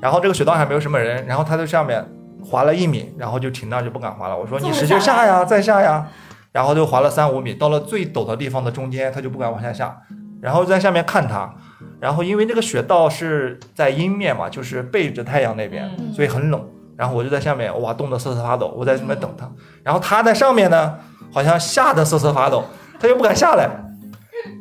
[0.00, 2.04] 然后这个雪道还没有什么人，然后他在上面
[2.42, 4.36] 滑了一米，然后就停那儿就不敢滑了。
[4.36, 6.06] 我说你使劲下呀，再下呀，
[6.52, 9.96] 然后就滑了三五米，到了最陡的地方的中间，他就不敢往下下，
[10.40, 11.54] 然后在下面看他。
[12.00, 16.66] 然后因为那个雪道是在阴面嘛，就是背着太阳那边，所以很冷。
[16.96, 18.72] 然后我就在下面，哇，冻得瑟瑟发抖。
[18.76, 19.50] 我在这边等他，
[19.82, 20.94] 然后他在上面呢，
[21.32, 22.64] 好像吓得瑟瑟发抖，
[22.98, 23.68] 他又不敢下来。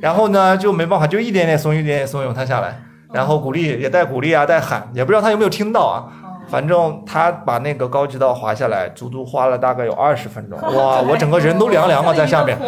[0.02, 2.82] 然后呢，就没办法，就一点点怂，一点点怂恿他下来，
[3.12, 6.06] 然后鼓励也带鼓励啊，带喊，也不知道他有没有听到啊。
[6.50, 12.58] 反正他把那个高级道滑下来，足足花了大概有二十分钟， 哇，我整个人都凉凉了在下面。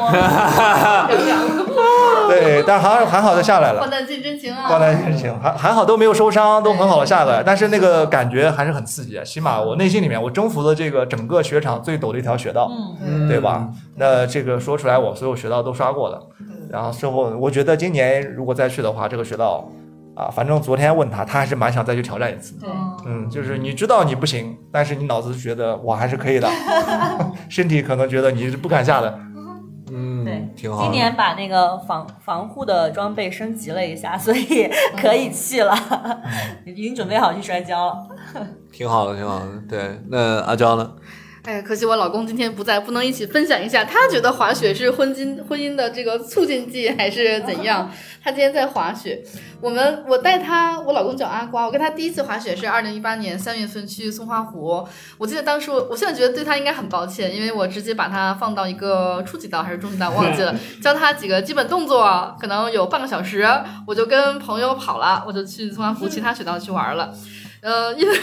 [2.29, 3.89] 对，但还还好他下来了患。
[3.89, 4.67] 难见真情啊！
[4.69, 7.41] 患难见真情，还还好都没有受伤，都很好的下来。
[7.43, 12.71] 但是那个感觉还是很刺激啊，起码我内心里面我征服了这个整个雪场最陡的一条雪道，
[13.03, 13.67] 嗯对吧？
[13.95, 16.21] 那这个说出来，我所有雪道都刷过的。
[16.69, 19.67] 然后之后，我觉得今年如果再去的话，这个雪道
[20.15, 22.59] 啊，反正昨天问他，他还是蛮想再去挑战一次。
[22.59, 22.69] 对，
[23.05, 26.49] 嗯，就是你知道你不行，但是你脑子觉得我还是可以的，
[27.49, 29.19] 身体可能觉得你是不敢下的。
[29.93, 30.83] 嗯，对，挺好。
[30.83, 35.75] 今年把那个防防护的装备升级了一下，所以可以去了，
[36.65, 38.07] 已经准备好去摔跤了。
[38.71, 39.45] 挺好的，挺好的。
[39.67, 40.91] 对，那阿娇呢？
[41.43, 43.83] 哎，可惜我老公今天不在，不能一起分享一下。
[43.83, 47.91] 他觉得滑雪是婚姻婚姻的这个促进剂还是怎样？
[48.23, 49.23] 他今天在滑雪，
[49.59, 54.87] 我们我带他，我老公叫阿瓜，我跟他第一次滑雪是二零一八年三月份去松花湖。
[55.17, 63.43] 我记得当时我，我现在觉得对他应该很抱歉，因为我直接把他放到一个初级道还是中级道忘记了， 教他几个基本动作，可能有半个小时，
[63.87, 67.11] 我就跟朋友跑了，我就去松花湖其他雪道去玩了。
[67.61, 68.17] 呃，因为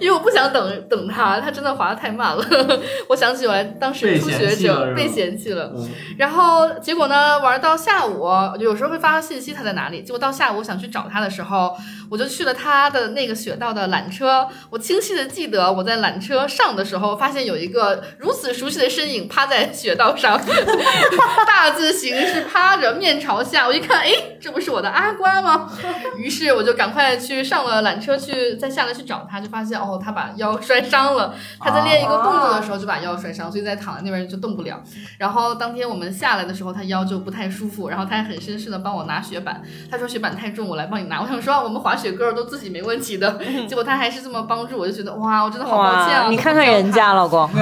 [0.00, 2.44] 因为我不想等等他，他真的滑得太慢了。
[3.08, 5.70] 我想起我当时初学者被嫌弃了，
[6.16, 8.26] 然后结果呢，玩到下午，
[8.58, 10.02] 有时候会发个信息他在哪里。
[10.02, 11.76] 结果到下午我想去找他的时候，
[12.10, 14.48] 我就去了他的那个雪道的缆车。
[14.70, 20.40] 我清晰的记得我在缆车上的时候，发现有一个如此熟悉的身影趴在雪道上，
[21.46, 23.66] 大字形是趴着面朝下。
[23.66, 25.70] 我一看，哎，这不是我的阿瓜吗？
[26.16, 31.34] 于是我就赶快去上了缆车去，再下来去找他，就发现哦，他把腰摔伤了。
[31.60, 34.82] 他在练一个动作的时候就把腰摔伤，所以在躺在那边就动不了。
[35.18, 39.62] 然后当天我们下来的时候，他腰就不太舒服，然后他还很绅士的帮我拿雪板。
[39.90, 41.20] 他说雪板太重，我来帮你拿。
[41.20, 43.38] 我想说我们滑雪哥都自己没问题的，
[43.68, 46.26] 结果他还是这么帮助，我就觉得哇，我真的好抱歉啊！
[46.30, 47.48] 你看看人家老公，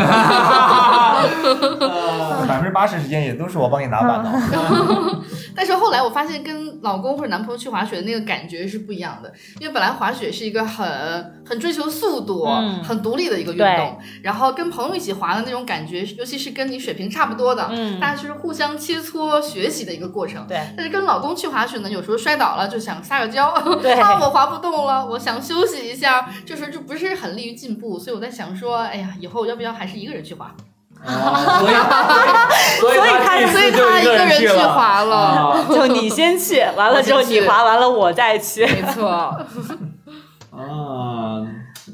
[2.46, 4.30] 百分之八十时间也都是我帮你拿板的。
[5.54, 10.86] 但是后来我发现跟老公或者男朋友去滑雪的那个感觉是不一样的，因为本来滑雪是一个很
[11.46, 12.46] 很追求速度、
[12.82, 20.46] 很独立的一个运动，然后跟朋友一起滑的那种感觉，尤其是跟你水平差不多的，嗯，大家就是互相切磋学习的一个过程。
[20.46, 23.62] 对，但是跟老公去滑雪呢，有时候摔倒了就想撒个娇，啊
[24.20, 30.54] 我滑不动了，我想休息一下，这时候就不是很利于进步，所以我在想说，哎呀，以后要不要还是一个人去滑？
[31.04, 32.48] 啊，
[32.80, 39.08] 所以所以他所以他一个人去滑了，就你先去，完了之后你滑完了我再去， 没错。
[40.50, 41.42] 啊，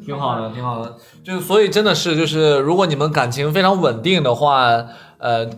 [0.04, 0.96] 挺好的，挺好的。
[1.24, 4.66] 就所以真的是，就是如果你们感情非常稳定的话，
[5.18, 5.48] 呃。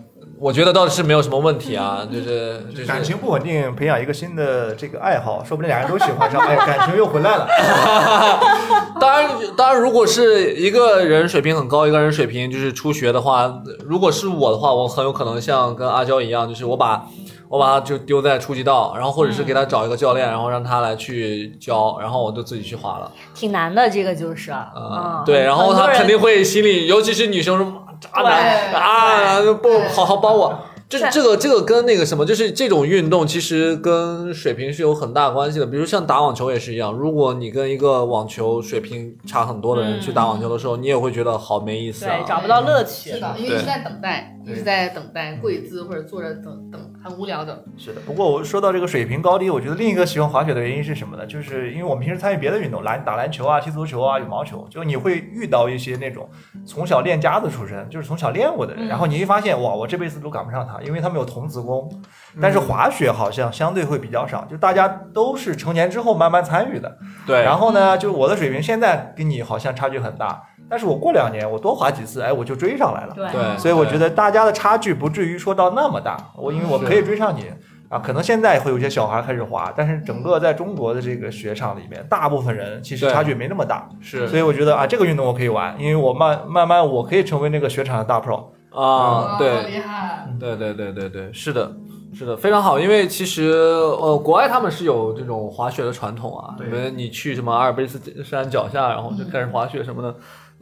[0.41, 7.47] 我觉得倒是没有什么问题啊， 就是就是感情不稳定，培养一个新的这个爱好，说不定俩人都喜欢上，哎，感情又回来了。
[8.99, 13.53] 当然，当然，如果是一个人水平很高，一个人水平就是初学的话，
[13.85, 17.05] 如果是我的话，我很有可能像跟阿娇一样，就是我把
[17.49, 23.11] 我把他就丢在初级道，然后或者是给他找一个教练，然后让他来去教，然后我就自己去滑了。
[23.35, 27.85] 挺难的，这个就是，嗯，对，然后他肯定会心里，尤其是女生说。
[28.01, 29.41] 渣男啊！
[29.63, 35.67] 不好好帮我，就是这个这个跟那个什么，就是这种运动其实跟水平是有很大关系的。
[35.67, 43.11] 比如像打网球也是一样，如果你跟一个网球水平差很多的人去打网球的时候，你也会觉得好没意思啊，对，找不到乐趣。
[43.11, 46.90] 是的，因为一直在等待，一直在等待跪姿或者坐着等等。
[47.03, 48.01] 很无聊的，是的。
[48.03, 51.25] 不过我说到这个水平高低，我觉得另一个喜欢滑雪的原因是什么呢？
[51.27, 56.29] 就是因为我们平时参与别的运动，篮打篮球啊、踢足球啊、羽毛球，就你会遇到一些那种
[56.67, 61.91] 从小练家子出身，就是从小练过的人，然后你一发现哇，我这辈子都赶不上他，因为他们有童子功。
[62.41, 66.99] 但是滑雪好像相对会比较少，就大家都是成年之后慢慢参与的。
[67.27, 67.43] 对。
[67.43, 70.43] 然后呢，就我的水平现在跟你好像差距很大。
[70.71, 73.15] 但是我过两年，我多滑几次，哎，我就追上来了。
[73.15, 76.17] 对，所以我觉得大家的差距不至于说到那么大。
[76.37, 77.47] 我因为我可以追上你
[77.89, 83.89] 啊，可能现在会有些小孩开始滑，但是整个在中国的这个雪场里面，大部分人其实差距没那么大。
[84.01, 89.37] 是，所以我觉得啊，这个运动我可以玩，因为我慢慢慢我可以成为那个雪场的大 pro 啊。
[89.39, 90.29] 对，厉害。
[90.39, 91.73] 对对对对对，是的。
[92.13, 100.13] 是的，非常好，因为其实呃，国外他们是有这种滑雪的传统啊，因为你去什么阿尔卑斯山脚下，然后就开始滑雪什么的。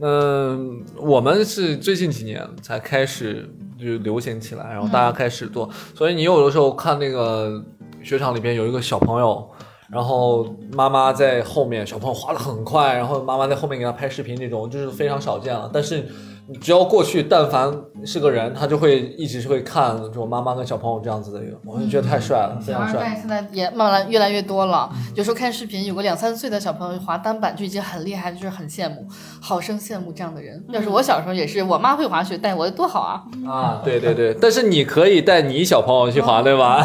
[0.00, 5.68] 嗯，我们是最近几年才开始就流行起来，然后大家开始做。
[5.94, 7.62] 所以你有的时候看那个
[8.02, 9.48] 雪场里边有一个小朋友，
[9.90, 15.70] 然后妈妈在后面，小朋友滑得很快，然后妈妈在后面给他拍视频，这种就是非常少见了。
[15.72, 16.06] 但是。
[16.50, 17.70] 你只要过去，但凡
[18.06, 23.14] 是个人，他就会一直是会看这种妈妈跟小朋友这样子的一个，我就觉得太帅了，非常帅。
[23.20, 29.06] 现在也慢慢越来越多了，有时候看视频，有个两三岁的小朋友滑单板就已经很厉害，就是很羡慕，
[29.42, 30.64] 好生羡慕这样的人。
[30.70, 33.22] 要是我小时候也是，我妈会滑雪带我多好啊！
[33.46, 36.82] 啊，对对对，但是你可以带你小朋友去滑， 对吧？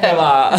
[0.00, 0.50] 对 吧？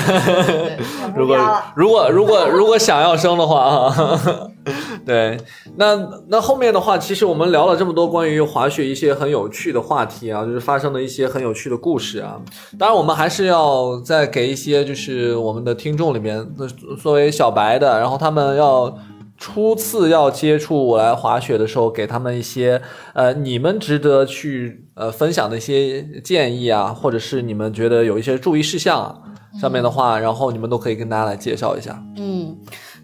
[1.14, 1.38] 如果
[1.76, 4.49] 如果如果如果想要生的话啊。
[5.06, 5.38] 对，
[5.76, 5.96] 那
[6.28, 12.40] 那后面的话，其实我们聊了这么多关于滑雪一些很有趣的话题啊，就是发生的一些很有趣的故事啊。
[12.78, 18.98] 当然，我们还是要再给一些就是我们的听众里面，那作为小白的，然后他们要
[19.38, 22.82] 初次要接触我来滑雪的时候，给他们一些
[23.14, 29.16] 呃你们值得去呃分享的一些建议啊，或者是你们觉得有一些注意事项啊，
[29.60, 32.04] 上面的话，然后你们都可以跟大家来介绍一下。
[32.18, 32.58] 嗯。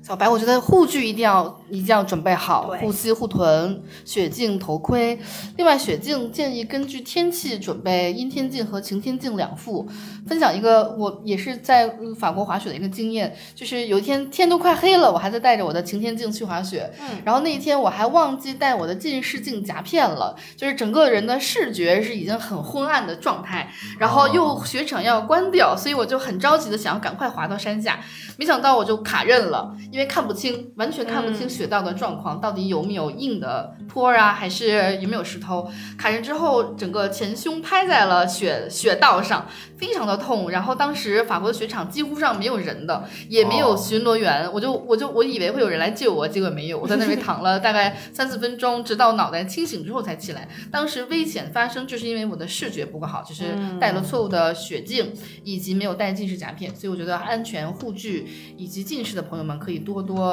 [0.06, 5.20] 小白，我觉得护具一定要一定要准备好，护膝、护臀、雪镜、头盔。
[5.58, 9.88] 另外，雪镜建议根据天气准备阴天镜和晴天镜两副。
[10.28, 16.92] 分享一个我也是在法国滑雪的一个经验，就是有一天天都快黑了，我还在带着我的晴天镜去滑雪。
[17.00, 28.00] 嗯，然后那一天我还忘记带我的近视镜夹片了，就是整个人的视觉是已经很昏暗的状态，然后又雪场要关掉，所以我就很着急的想要赶快滑到山下，
[28.38, 29.76] 没想到我就卡刃了。
[29.96, 35.72] 因为看不清，完全看不清雪道的状况，到底有没有硬的坡啊，还是有没有石头。
[35.98, 40.52] 卡人之后，整个前胸拍在了雪雪道上，非常的痛。
[40.52, 46.78] 然后当时法国的雪场几乎上没有人的，也没有巡逻员，我就我就我以为会有人来救我，结果没有。
[46.78, 50.50] 我在那边躺了大概三四分钟，直到脑袋清醒之后才起来。
[50.70, 55.14] 当时危险发生就是因为我的视觉不够好，就是戴了错误的雪镜，
[55.46, 56.76] 以及没有戴近视夹片。
[56.76, 58.28] 所以我觉得安全护具
[58.58, 60.24] 以及近视的朋友们可以多多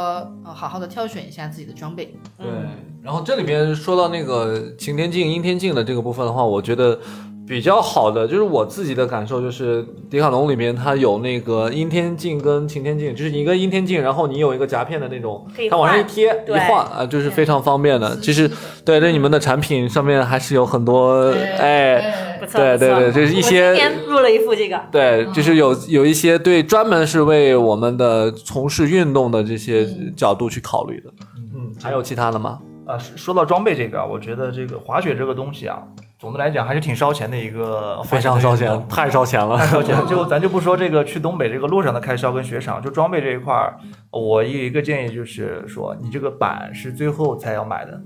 [0.45, 2.13] 呃好好的挑选一下自己的装备。
[2.39, 2.49] 对，
[3.03, 6.99] 然后这里面说到那个晴天镜、阴天镜的这个部分的话，我觉得
[7.47, 18.19] 比较好的就是我自己的感受，就是迪卡侬里面它有那个阴天镜跟晴天镜，就是一个阴天镜，然后你有一个夹片的那种可以，它往上一贴一对换啊，就是非常方便的。
[18.21, 18.51] 其实
[18.85, 22.31] 对对你们的产品上面还是有很多哎。
[22.43, 29.87] 不错，对对对就是一些我今年入了一副这个，对，就是有有一些对专门是为我们的从事运动的这些
[30.17, 31.11] 角度去考虑的。
[31.55, 32.59] 嗯，还有其他的吗？
[32.85, 35.81] 啊，说说到装备这个啊，我觉得这个滑雪这个东西啊，
[36.19, 39.57] 总的来讲还是挺烧钱的一个，非常烧钱，太烧钱了。
[39.57, 40.05] 太烧钱了。
[40.11, 43.79] 就咱就不说这个去东北这个路上的开销跟雪场，就装备这一块儿，
[44.11, 48.01] 我有一个建议就是说，你这个板是最后才要买的，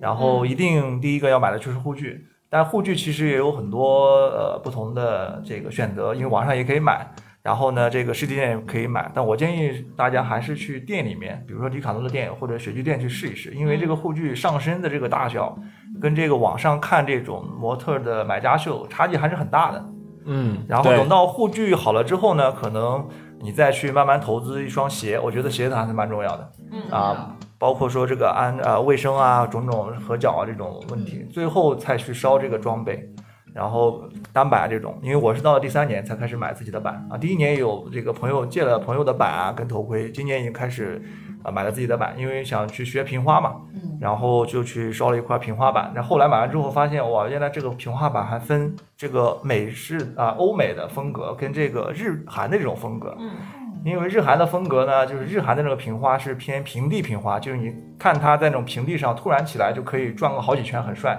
[0.00, 2.24] 然后一定第一个要买的就是护具。
[2.50, 7.08] 但护具其实也有很多呃不同的这个选择，因为网上也可以买，
[7.42, 9.10] 然后呢这个实体店也可以买。
[9.14, 15.56] 但我建议大家还是去店里面，比如说迪卡侬的店或者雪具店去试一试，因为这个护具上身的这个大小，
[16.02, 19.84] 跟这个网上看这种模特的买家秀差距还是很大的。
[20.26, 23.08] 嗯，然后等到护具好了之后呢，可能
[23.40, 26.52] 你再去慢慢投资一双鞋，我觉得鞋子还是蛮重要的。
[26.72, 33.06] 嗯啊，包括说这个安呃卫生啊，种种合脚啊这种问题，最后才去烧这个装备。
[33.52, 41.02] 然后单板这种，因为我是到了第三年才开始买自己的板啊，第一年有这个朋友借了朋友的板啊跟头盔，今年已经开始
[41.42, 45.90] 啊买了自己的板，因为想去学平花嘛，嗯，然后就去烧了一块平花板。
[45.92, 53.16] 那后后来买完之后发现，哇，原来这个平花板还分这个美式啊、欧美的风格跟这个日韩的这种风格。
[53.18, 53.30] 嗯，
[53.84, 61.18] 因为日韩的风格呢，就是日韩的那个平花是偏平地平花，就是你看它在那种平地上突然起来就可以转个好几圈，很帅。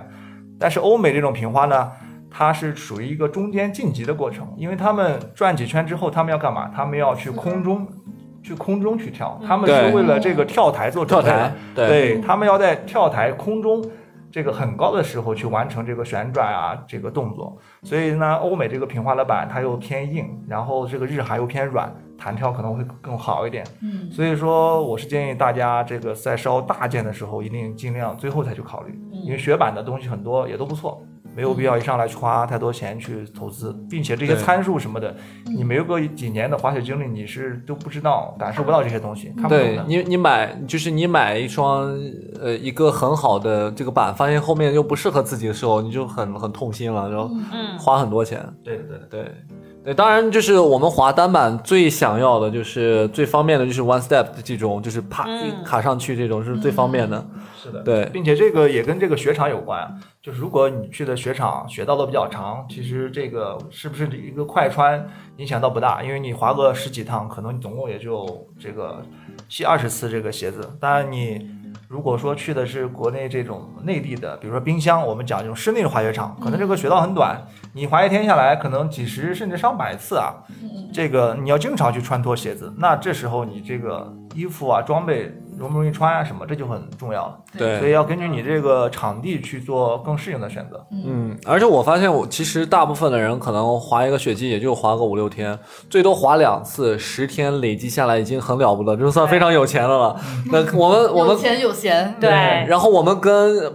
[0.59, 1.91] 但是欧美这种平花呢，
[2.30, 6.70] 它是属于一个中间晋级的过程，因为他们转几圈之后，他们要干嘛？
[6.76, 7.88] 他们要去空中，
[8.43, 13.84] 去空中去跳，他们是为了这个跳台做准备的台，对对他们要在跳台空中
[14.32, 17.58] 这个很高的时候去完成这个旋转啊这个动作。
[17.84, 23.66] 所以呢，欧美这个平滑的板它又偏硬，然后这个日韩又偏软，弹跳可能会更好一点。
[23.82, 31.02] 嗯，所以说，我是建议大家这个在烧大件的时候，一定尽量最后才去考虑，因为雪板的东西很多也都不错。
[31.36, 35.16] 没有必要一上来去花太多钱去投资，并且这些参数什么的，
[35.46, 39.84] 你没有个几年的滑雪经历，你是都不知道、感受不到这些东西，看不懂的。
[39.84, 41.98] 对你，你买就是你买一双
[42.42, 48.46] 呃一个很好的这个板，发现后面又不适合自己的时候，你就很很痛心了，然后嗯花很多钱。
[48.64, 49.32] 对的对，对，
[49.86, 55.26] 对，当然就是我们滑单板最想要的就是最方便的就是 one step 的这种，就是啪
[55.64, 57.26] 卡上去这种是最方便的。
[57.62, 58.05] 是的，对。
[58.12, 65.05] 并且这个也跟这个雪场有关，就是如果你去的雪场雪道都比较长，其实这个是不是一个快穿
[65.38, 69.01] 影响倒不大，因为你滑个十几趟，可能你总共也就这个
[69.47, 70.68] 吸二十次这个鞋子。
[70.80, 71.49] 当然你
[71.88, 77.39] 如果说去的是国内这种内地的，比如说冰箱，我们讲这种室内的滑雪场，可能这个雪道很短，
[77.74, 80.34] 你滑一天下来可能几十甚至上百次啊，
[80.93, 87.38] 这个你要经常去穿脱鞋子，那这时候你这个衣服啊装备容不容易穿啊什么，这就很重要了。
[87.57, 90.86] 对所以，要根据你这个场地去做更适应的选择。
[90.91, 95.57] 嗯，而且我发现我其实大部分的人可能滑一个雪季也就滑个五六天，
[95.89, 100.20] 最多滑两次，十天累积下来已经很了不得，就算非常有钱的了。
[100.51, 103.72] 那我们我们有钱有闲，对然后我们跟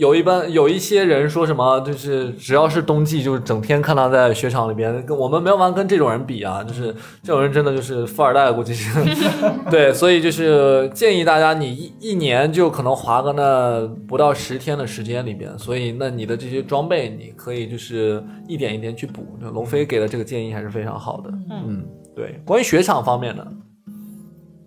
[0.00, 6.84] 有一般有一些人说什么，就是只要是冬季，就是整天看他在雪场里边，跟我们没有办法跟这种人比啊，就是
[7.22, 8.98] 这种人真的就是富二代，估计是。
[9.70, 19.36] 对，所以就是建议大家，你一一年就可能滑个那不到十天的时间里边，所以那你的这些装备，你可以就是一点一点去补。
[19.38, 21.30] 就龙飞给的这个建议还是非常好的。
[21.50, 21.84] 嗯，
[22.16, 22.40] 对。
[22.46, 23.46] 关于雪场方面的，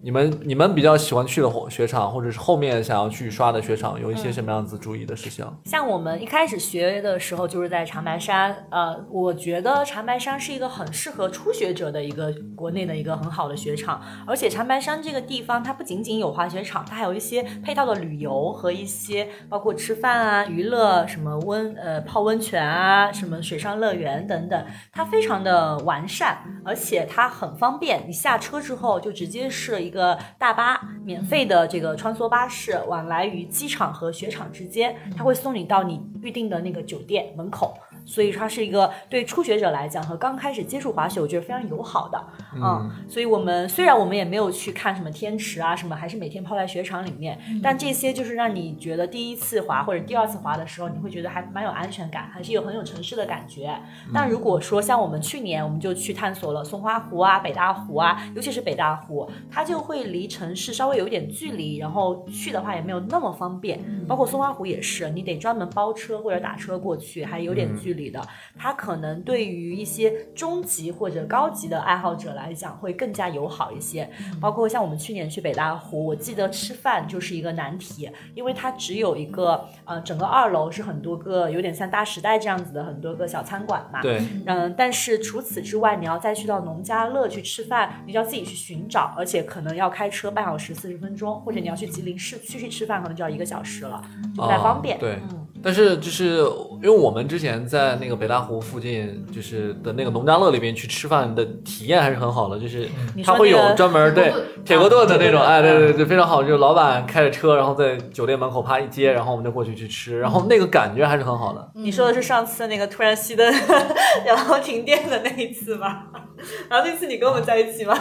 [0.03, 5.45] 你们你们比较喜欢去的雪场，或者是后面想要去刷的雪场，有一些什么样子注意的事情？
[5.63, 8.67] 像我们一开始学的时候，就是在长白山。
[8.69, 14.01] 呃，我觉得长白山是一个很适合初学者的一个国内的一个很好的雪场。
[14.27, 28.03] 而且长白山这个地方，它不仅仅有滑雪场，它还有一些配套的旅游和一些包括吃饭啊、娱乐、什么温呃泡温泉啊、什么水上乐园等等，它非常的完善，而且它很方便。
[28.05, 37.77] 你下车之后就直接是一个大巴，免费的这个穿梭巴士，往来于机场和雪场之间，他会送你到你预定的那个酒店门口。
[38.05, 42.23] 所以它是一个对初学者来讲和刚开始接触滑雪，我觉得非常友好的，
[42.55, 53.73] 嗯，所以我们虽然我们也没有去看什么天池啊什么，还是每天泡在雪场里面，但这些就是让你觉得第一次滑或者第二次滑的时候，你会觉得还蛮有安全感，还是有很有城市的感觉。
[54.13, 63.79] 但如果说像我们去年我们就去探索了松花湖啊、北大湖啊，尤其是北大湖，它就会离城市稍微有一点距离，然后去的话也没有那么方便。
[64.07, 68.21] 包括松花湖也是，你得专门包车或者打车过去，还有点距离的。
[68.57, 74.09] 它可能对于一些中级或者高级的爱好者来讲会更加友好一些。
[74.41, 84.01] 包括像我们去年去北大湖，我记得吃饭就是一个难题，因为它只有一个呃，整个二楼是很多个有点像大时代这样子的很多个小餐馆嘛。
[84.01, 94.01] 对，嗯，但是除此之外，你要再去到农家乐去吃饭，你就要自己去寻找，而且可能要开车半小时四十分钟，或者你要去吉林市区去吃饭，可能就要一个小时了，
[94.35, 94.97] 就不太方便。
[94.97, 96.39] 啊对嗯，但是就是
[96.81, 104.33] 因为我们之前在那个北大湖附近，就是的那个农家乐里边去吃饭的体验还是很好的，就是你它会有专门对
[104.65, 105.53] 铁锅炖的那种，啊。
[105.53, 111.71] 哎，对对对对，非常好，就是老板开着车，然后在酒店门口啪一接，然后我们就过去去吃，然后那个感觉还是很好的。
[111.75, 113.49] 你说的是上次那个突然熄灯，
[114.27, 116.03] 然后停电的那一次吗？
[116.69, 117.95] 然后那次你跟我们在一起吗？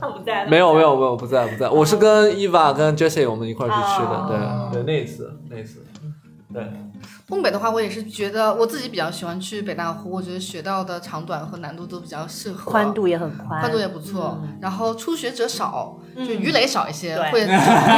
[0.00, 4.70] 他不在， 没有没有没有不在不在，我是跟伊娃跟 Jessie 我们一块去吃的，哦。
[4.72, 4.82] 对。
[4.82, 5.84] 对那一次那一次，
[6.52, 6.62] 对
[7.26, 17.46] 东北的话，我也是觉得我自己比较喜欢去北大湖，我觉得雪道的长短和难度都比较适合，宽度也很宽，宽度也不错，然后初学者少，就鱼雷少一些，对会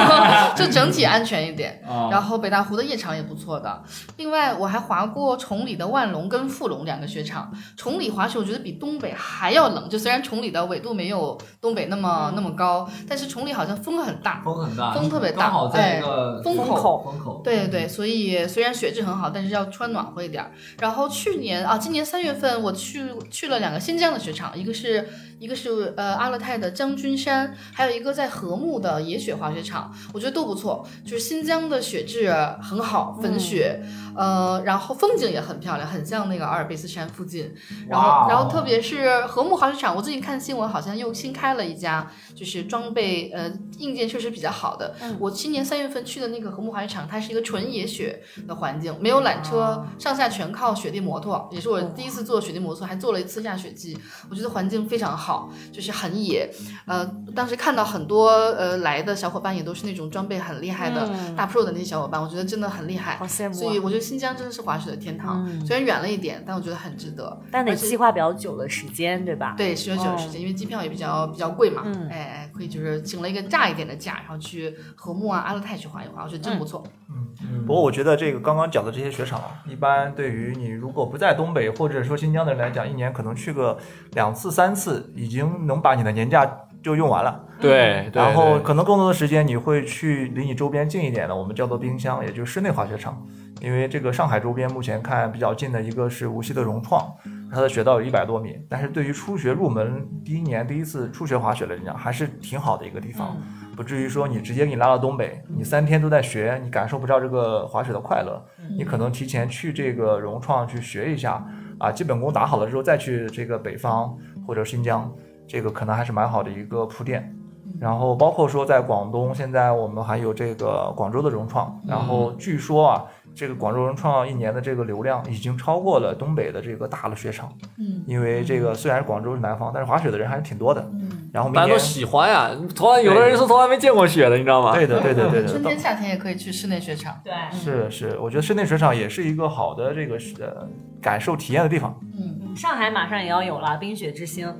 [0.54, 1.82] 就整体安全一点。
[1.86, 3.82] 啊然后北大湖的夜场也不错的。
[4.16, 7.52] 另外，我还滑过崇礼的万隆跟富隆两个雪场。
[7.76, 14.40] 崇礼滑雪我觉得比东北还要冷，就虽然崇礼的纬度没有东北那么、那么高，但是崇礼好像风很大。
[14.44, 20.52] 风很大，风特别大刚好在一个风风口风口，对对对，所以虽然雪质很好，但是要穿暖和一点儿。
[20.80, 25.08] 然后去年啊，今年三月份我去去了两个新疆的雪场，一个是
[25.38, 30.86] 一个是呃阿勒泰的将军山，还有一个在禾木的野雪滑雪场，我觉得都不错。
[31.04, 32.32] 就是新疆的雪质
[32.62, 33.82] 很好，粉雪，
[34.16, 37.54] 呃，然后风景也很漂亮，很像那个阿尔卑斯山附近。
[37.88, 44.94] 然后然后特别是禾木滑雪场，我最近看新闻好像又新开了一家，就是装备呃硬件设施比较好的。
[45.18, 53.98] 我今年三月份去的那个禾木滑雪场，它是一个纯野雪的环境，没有缆车，上下全靠雪地摩托，也是我第一次坐雪地摩托，还坐了一次下雪机。
[54.30, 55.25] 我觉得环境非常好，
[55.72, 56.48] 就是很野。
[56.86, 57.04] 呃，
[57.34, 63.16] 当时看到很多呃来的小伙伴也都是那种装备很厉害的、嗯大 pro 的那些小伙伴，我觉得真的很厉害。
[63.16, 67.40] 好羡慕啊所以我觉得新疆真的是滑雪的天堂，虽然远了一点，但我觉得很值得。
[67.50, 69.54] 但得计划比较久的时间，对吧？
[69.56, 71.82] 对，需要久的时间，因为机票也比较比较贵嘛。
[71.86, 76.84] 嗯哎哎，可以就是请了一个炸一点的假，然后去禾木啊、阿勒泰去滑一滑，我觉得真不错。
[77.08, 83.76] 嗯不过我觉得这个刚刚讲的这些雪场啊，一般对于你如果不在东北或者说新疆的人来讲，一年可能去个
[84.12, 86.48] 两次三次，已经能把你的年假
[86.82, 87.44] 就用完了。
[87.58, 93.20] 对，对然后可能更多的时间你会去离你周边近一点的，我们叫做冰箱，也就是室内滑雪场。
[93.62, 97.10] 因为这个上海周边目前看比较近的一个是无锡的融创，
[97.50, 103.34] 它的雪道有一百多米，但是对于初学入门第一年第一次初学滑雪的人讲，还是挺好的一个地方，
[103.74, 108.44] 不至于说你直接给你拉到东北，你三天都在学，你感受不到这个滑雪的快乐。
[108.76, 111.42] 你可能提前去这个融创去学一下
[111.78, 114.14] 啊，基本功打好了之后再去这个北方
[114.46, 115.12] 或者新疆，
[115.46, 117.34] 这个可能还是蛮好的一个铺垫。
[117.80, 123.04] 然后包括说在广东，现在我们还有这个广州的融创，然后据说啊，
[123.36, 127.52] 这个广州融创一年的这个流量已经超过了东北的这个大的雪场。
[127.78, 130.80] 嗯，因为这个虽然广州是南方，但是滑雪的人还是挺多的。
[130.94, 134.72] 嗯，然后大家都喜欢呀，从来有的人是从来没见过雪的，你知道吗？
[134.72, 137.20] 对的对的对的， 春天、夏天也可以去室内雪场。
[137.22, 140.66] 对，是是，我觉得室内雪场也是一个好的这个呃
[141.02, 141.94] 感受体验的地方。
[142.18, 144.50] 嗯，嗯上海马上也要有了冰雪之星，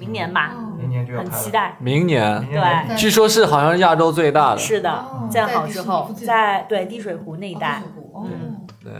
[0.00, 1.76] 明年吧，明年就要很，期待。
[1.78, 7.80] 明年对据说是好像是亚洲最大的，是的哦，建好之后在对滴水湖那一带，
[8.14, 8.26] 哦，
[8.82, 8.92] 对，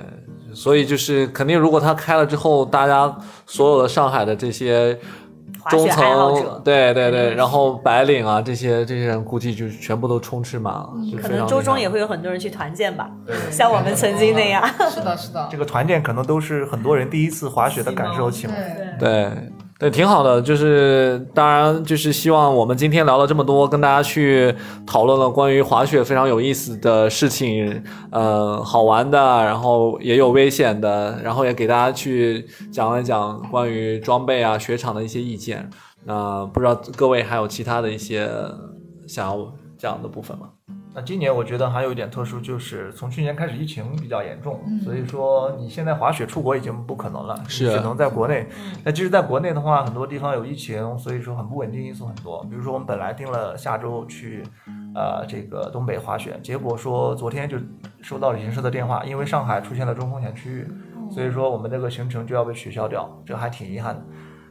[0.53, 4.99] 所以就是肯定，如果它开了之后，大家所有的上海的这些
[5.71, 10.91] 中层，，对对对，然后白领啊这些这些人估计就全部都充斥满了，
[11.23, 13.09] 可能周中也会有很多人去团建吧，
[13.53, 14.67] 像我们曾经那样。
[14.91, 18.97] 是的，是的这，个团建可能都是很多人第一次滑雪的感受请来。
[18.99, 19.31] 对，
[19.77, 20.41] 对，挺好的。
[20.41, 24.55] 就是当然，就是希望我们今天聊了这么多，跟大家去
[24.87, 35.69] 讨论了关于滑雪非常有意思的事情，呃，好玩的，然后也有危险的，然后也给大家去讲了讲关于装备啊、雪场的一些意见。
[36.05, 38.31] 那不知道各位还有其他的一些
[39.09, 40.51] 想要讲的部分吗？
[40.95, 48.47] 那今年我觉得还有一点特殊，就是从去年开始疫情比较严重，所以说你现在滑雪出国已经不可能了，只能在国内。
[48.85, 52.45] 那即使在国内的话，很多地方有疫情，所以说很不稳定因素很多。
[52.45, 54.45] 比如说我们本来定了下周去，
[54.95, 57.59] 呃，这个东北滑雪，结果说昨天就
[58.01, 60.69] 收到旅行社的电话，因为上海出现了中风险区域，
[61.11, 64.03] 所以说我们这个行程就要被取消掉，这还挺遗憾的。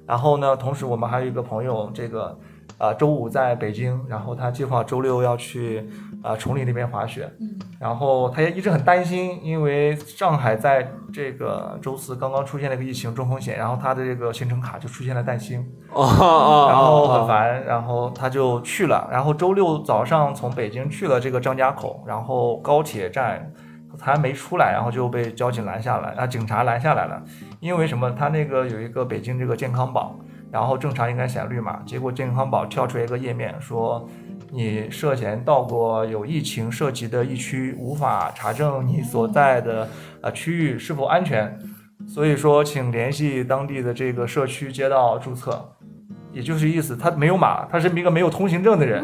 [0.06, 2.38] 然后呢，同时我们还有一个朋友，这个
[2.84, 5.88] 啊、周五在北京，然后他计划周六要去
[6.22, 7.32] 啊、崇礼那边滑雪，
[7.80, 23.50] 然后他也一直很担心，因为上海在这个周四刚刚出现了一个疫情中风险，然后他的这个行程卡就出现了淡星，哦哦，然后很哦烦，然后他就去了，然后周六早上从北京去了这个张家口，然后高铁站
[23.98, 27.24] 还没出来，然后就被交警拦下来，啊，警察拦下来了，
[27.62, 28.12] 因为什么？
[28.12, 30.20] 他那个有一个北京这个健康宝，
[30.54, 34.08] 然后正常应该显绿码，结果健康宝跳出一个页面说。
[34.56, 39.89] 你涉嫌到过有疫情涉及的疫区，无法查证你所在的
[40.22, 41.58] 呃区域是否安全，
[42.08, 45.74] 所以说请联系当地的这个社区街道注册。
[46.32, 49.04] 也就是意思，他没有码，他是一个没有通行证的人，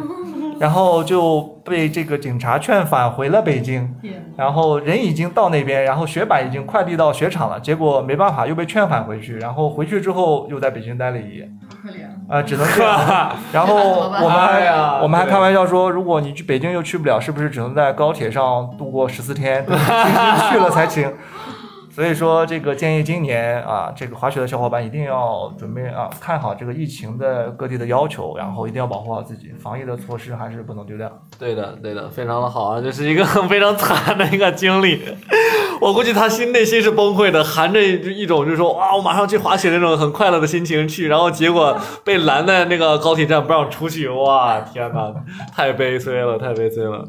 [0.60, 3.96] 然后就被这个警察劝返回了北京，
[4.36, 11.50] 然后人已经到那边，然后雪板已经快递到雪场了，结果没办法又被劝返回去，然后回去之后又在北京待了一夜，
[11.82, 12.08] 可怜。
[12.30, 13.32] 啊、只能这样。
[13.52, 19.66] 然后我们还、哎我们还开玩笑说，如果你去北京又去不了，是不是只能在高铁上度过十四天？
[20.52, 21.12] 去了才行。
[22.00, 31.12] 所以说，这个建议今年啊，这个滑雪的小伙伴一定要准备啊，看好这个疫情的各地的要求，然后一定要保护好自己，防疫的措施还是不能丢掉。
[31.38, 35.02] 对的，对的，非常的好啊，这是一个 非常惨的一个经历。
[35.82, 45.14] 我估计他心内心是崩溃的，含着一种就是说哇，我马上去滑雪那种很快乐的心情去，然后结果被拦在那个高铁站不让出去，哇，天哪，
[45.54, 47.06] 太悲催了，太悲催了。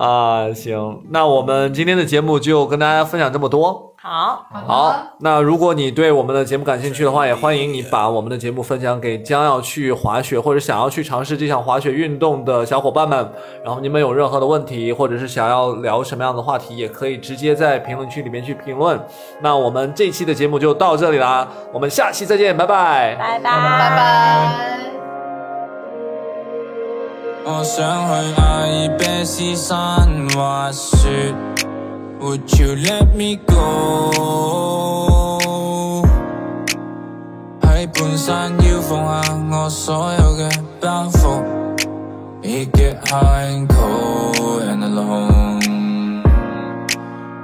[0.00, 3.92] 啊，行，那我们今天的节目就跟大家分享这么多。
[4.02, 13.30] 好，好，那如果你对我们的节目感兴趣的话，也欢迎你把我们的节目分享给将要去滑雪或者想要去尝试这项滑雪运动的小伙伴们。
[13.62, 18.98] 然后你们有任何的问题，或者是想要聊什么样的话题，也可以直接在评论区里面去评论。
[19.42, 23.16] 那我们这期的节目就到这里啦，我们下期再见，拜拜。
[23.16, 24.99] 拜拜，拜拜。
[27.42, 28.68] 我想去阿尔
[28.98, 31.34] 卑斯山滑雪
[32.20, 33.60] ，Would you let me go？
[37.62, 41.42] 喺半山腰放下我所有嘅包袱
[42.42, 45.29] ，It get high and cold and alone。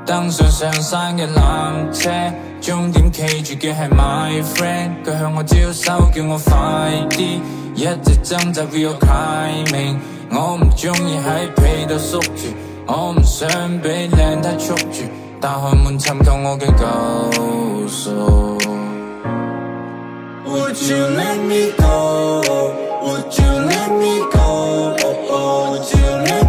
[0.07, 2.09] 登上上山嘅纜車，
[2.63, 6.55] 終點企住嘅係 my friend，佢向我招手叫我快
[7.11, 7.41] 啲，
[7.75, 9.97] 一直掙扎 real timing。
[10.31, 12.55] 我唔中意喺被度縮住，
[12.87, 13.49] 我唔想
[13.81, 15.03] 俾靚太捉住，
[15.41, 16.87] 但寒門尋求我嘅救
[17.89, 18.57] 贖。
[20.47, 22.43] Would you let me go?
[23.03, 24.95] Would you let me go?
[25.29, 26.45] Would you let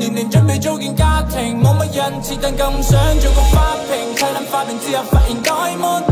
[0.00, 6.04] 備夠年齡，準備組建家庭，冇乜人設，但更想做個花瓶，睇撚花瓶之後發現 diamond，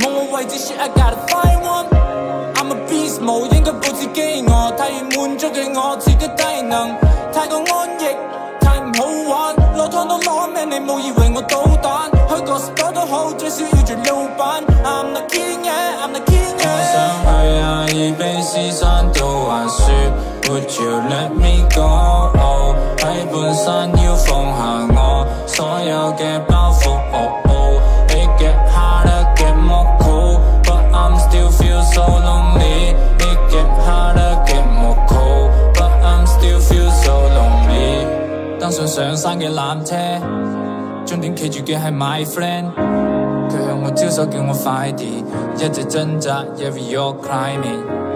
[0.00, 1.86] 冇我位置 shit I gotta find one。
[2.54, 6.96] I'm a beast，無應該保持飢餓，太易滿足嘅我自己低能，
[7.32, 8.16] 太過安逸，
[8.60, 14.64] 太唔好玩，攞湯都攞命，你冇以為我搗蛋，開個 store 都好，最少要做老闆。
[14.84, 16.64] I'm not kidding yeah，I'm not kidding yeah。
[16.64, 17.28] 我想去
[17.60, 19.92] 阿爾卑斯山度滑雪
[20.49, 22.75] ，Would you let me go？
[22.97, 26.83] 喺半山腰放下我所有嘅包袱。
[28.09, 32.95] It get harder, get more cool, but I'm still feel so lonely.
[33.19, 38.07] It get harder, get more cool, but I'm still feel so lonely.
[38.59, 39.95] 登上上山嘅缆车，
[41.05, 42.71] 终点企住嘅系 my friend。
[43.49, 45.03] 佢向我招手叫我快啲，
[45.57, 48.06] 一直挣扎，every you're climbing。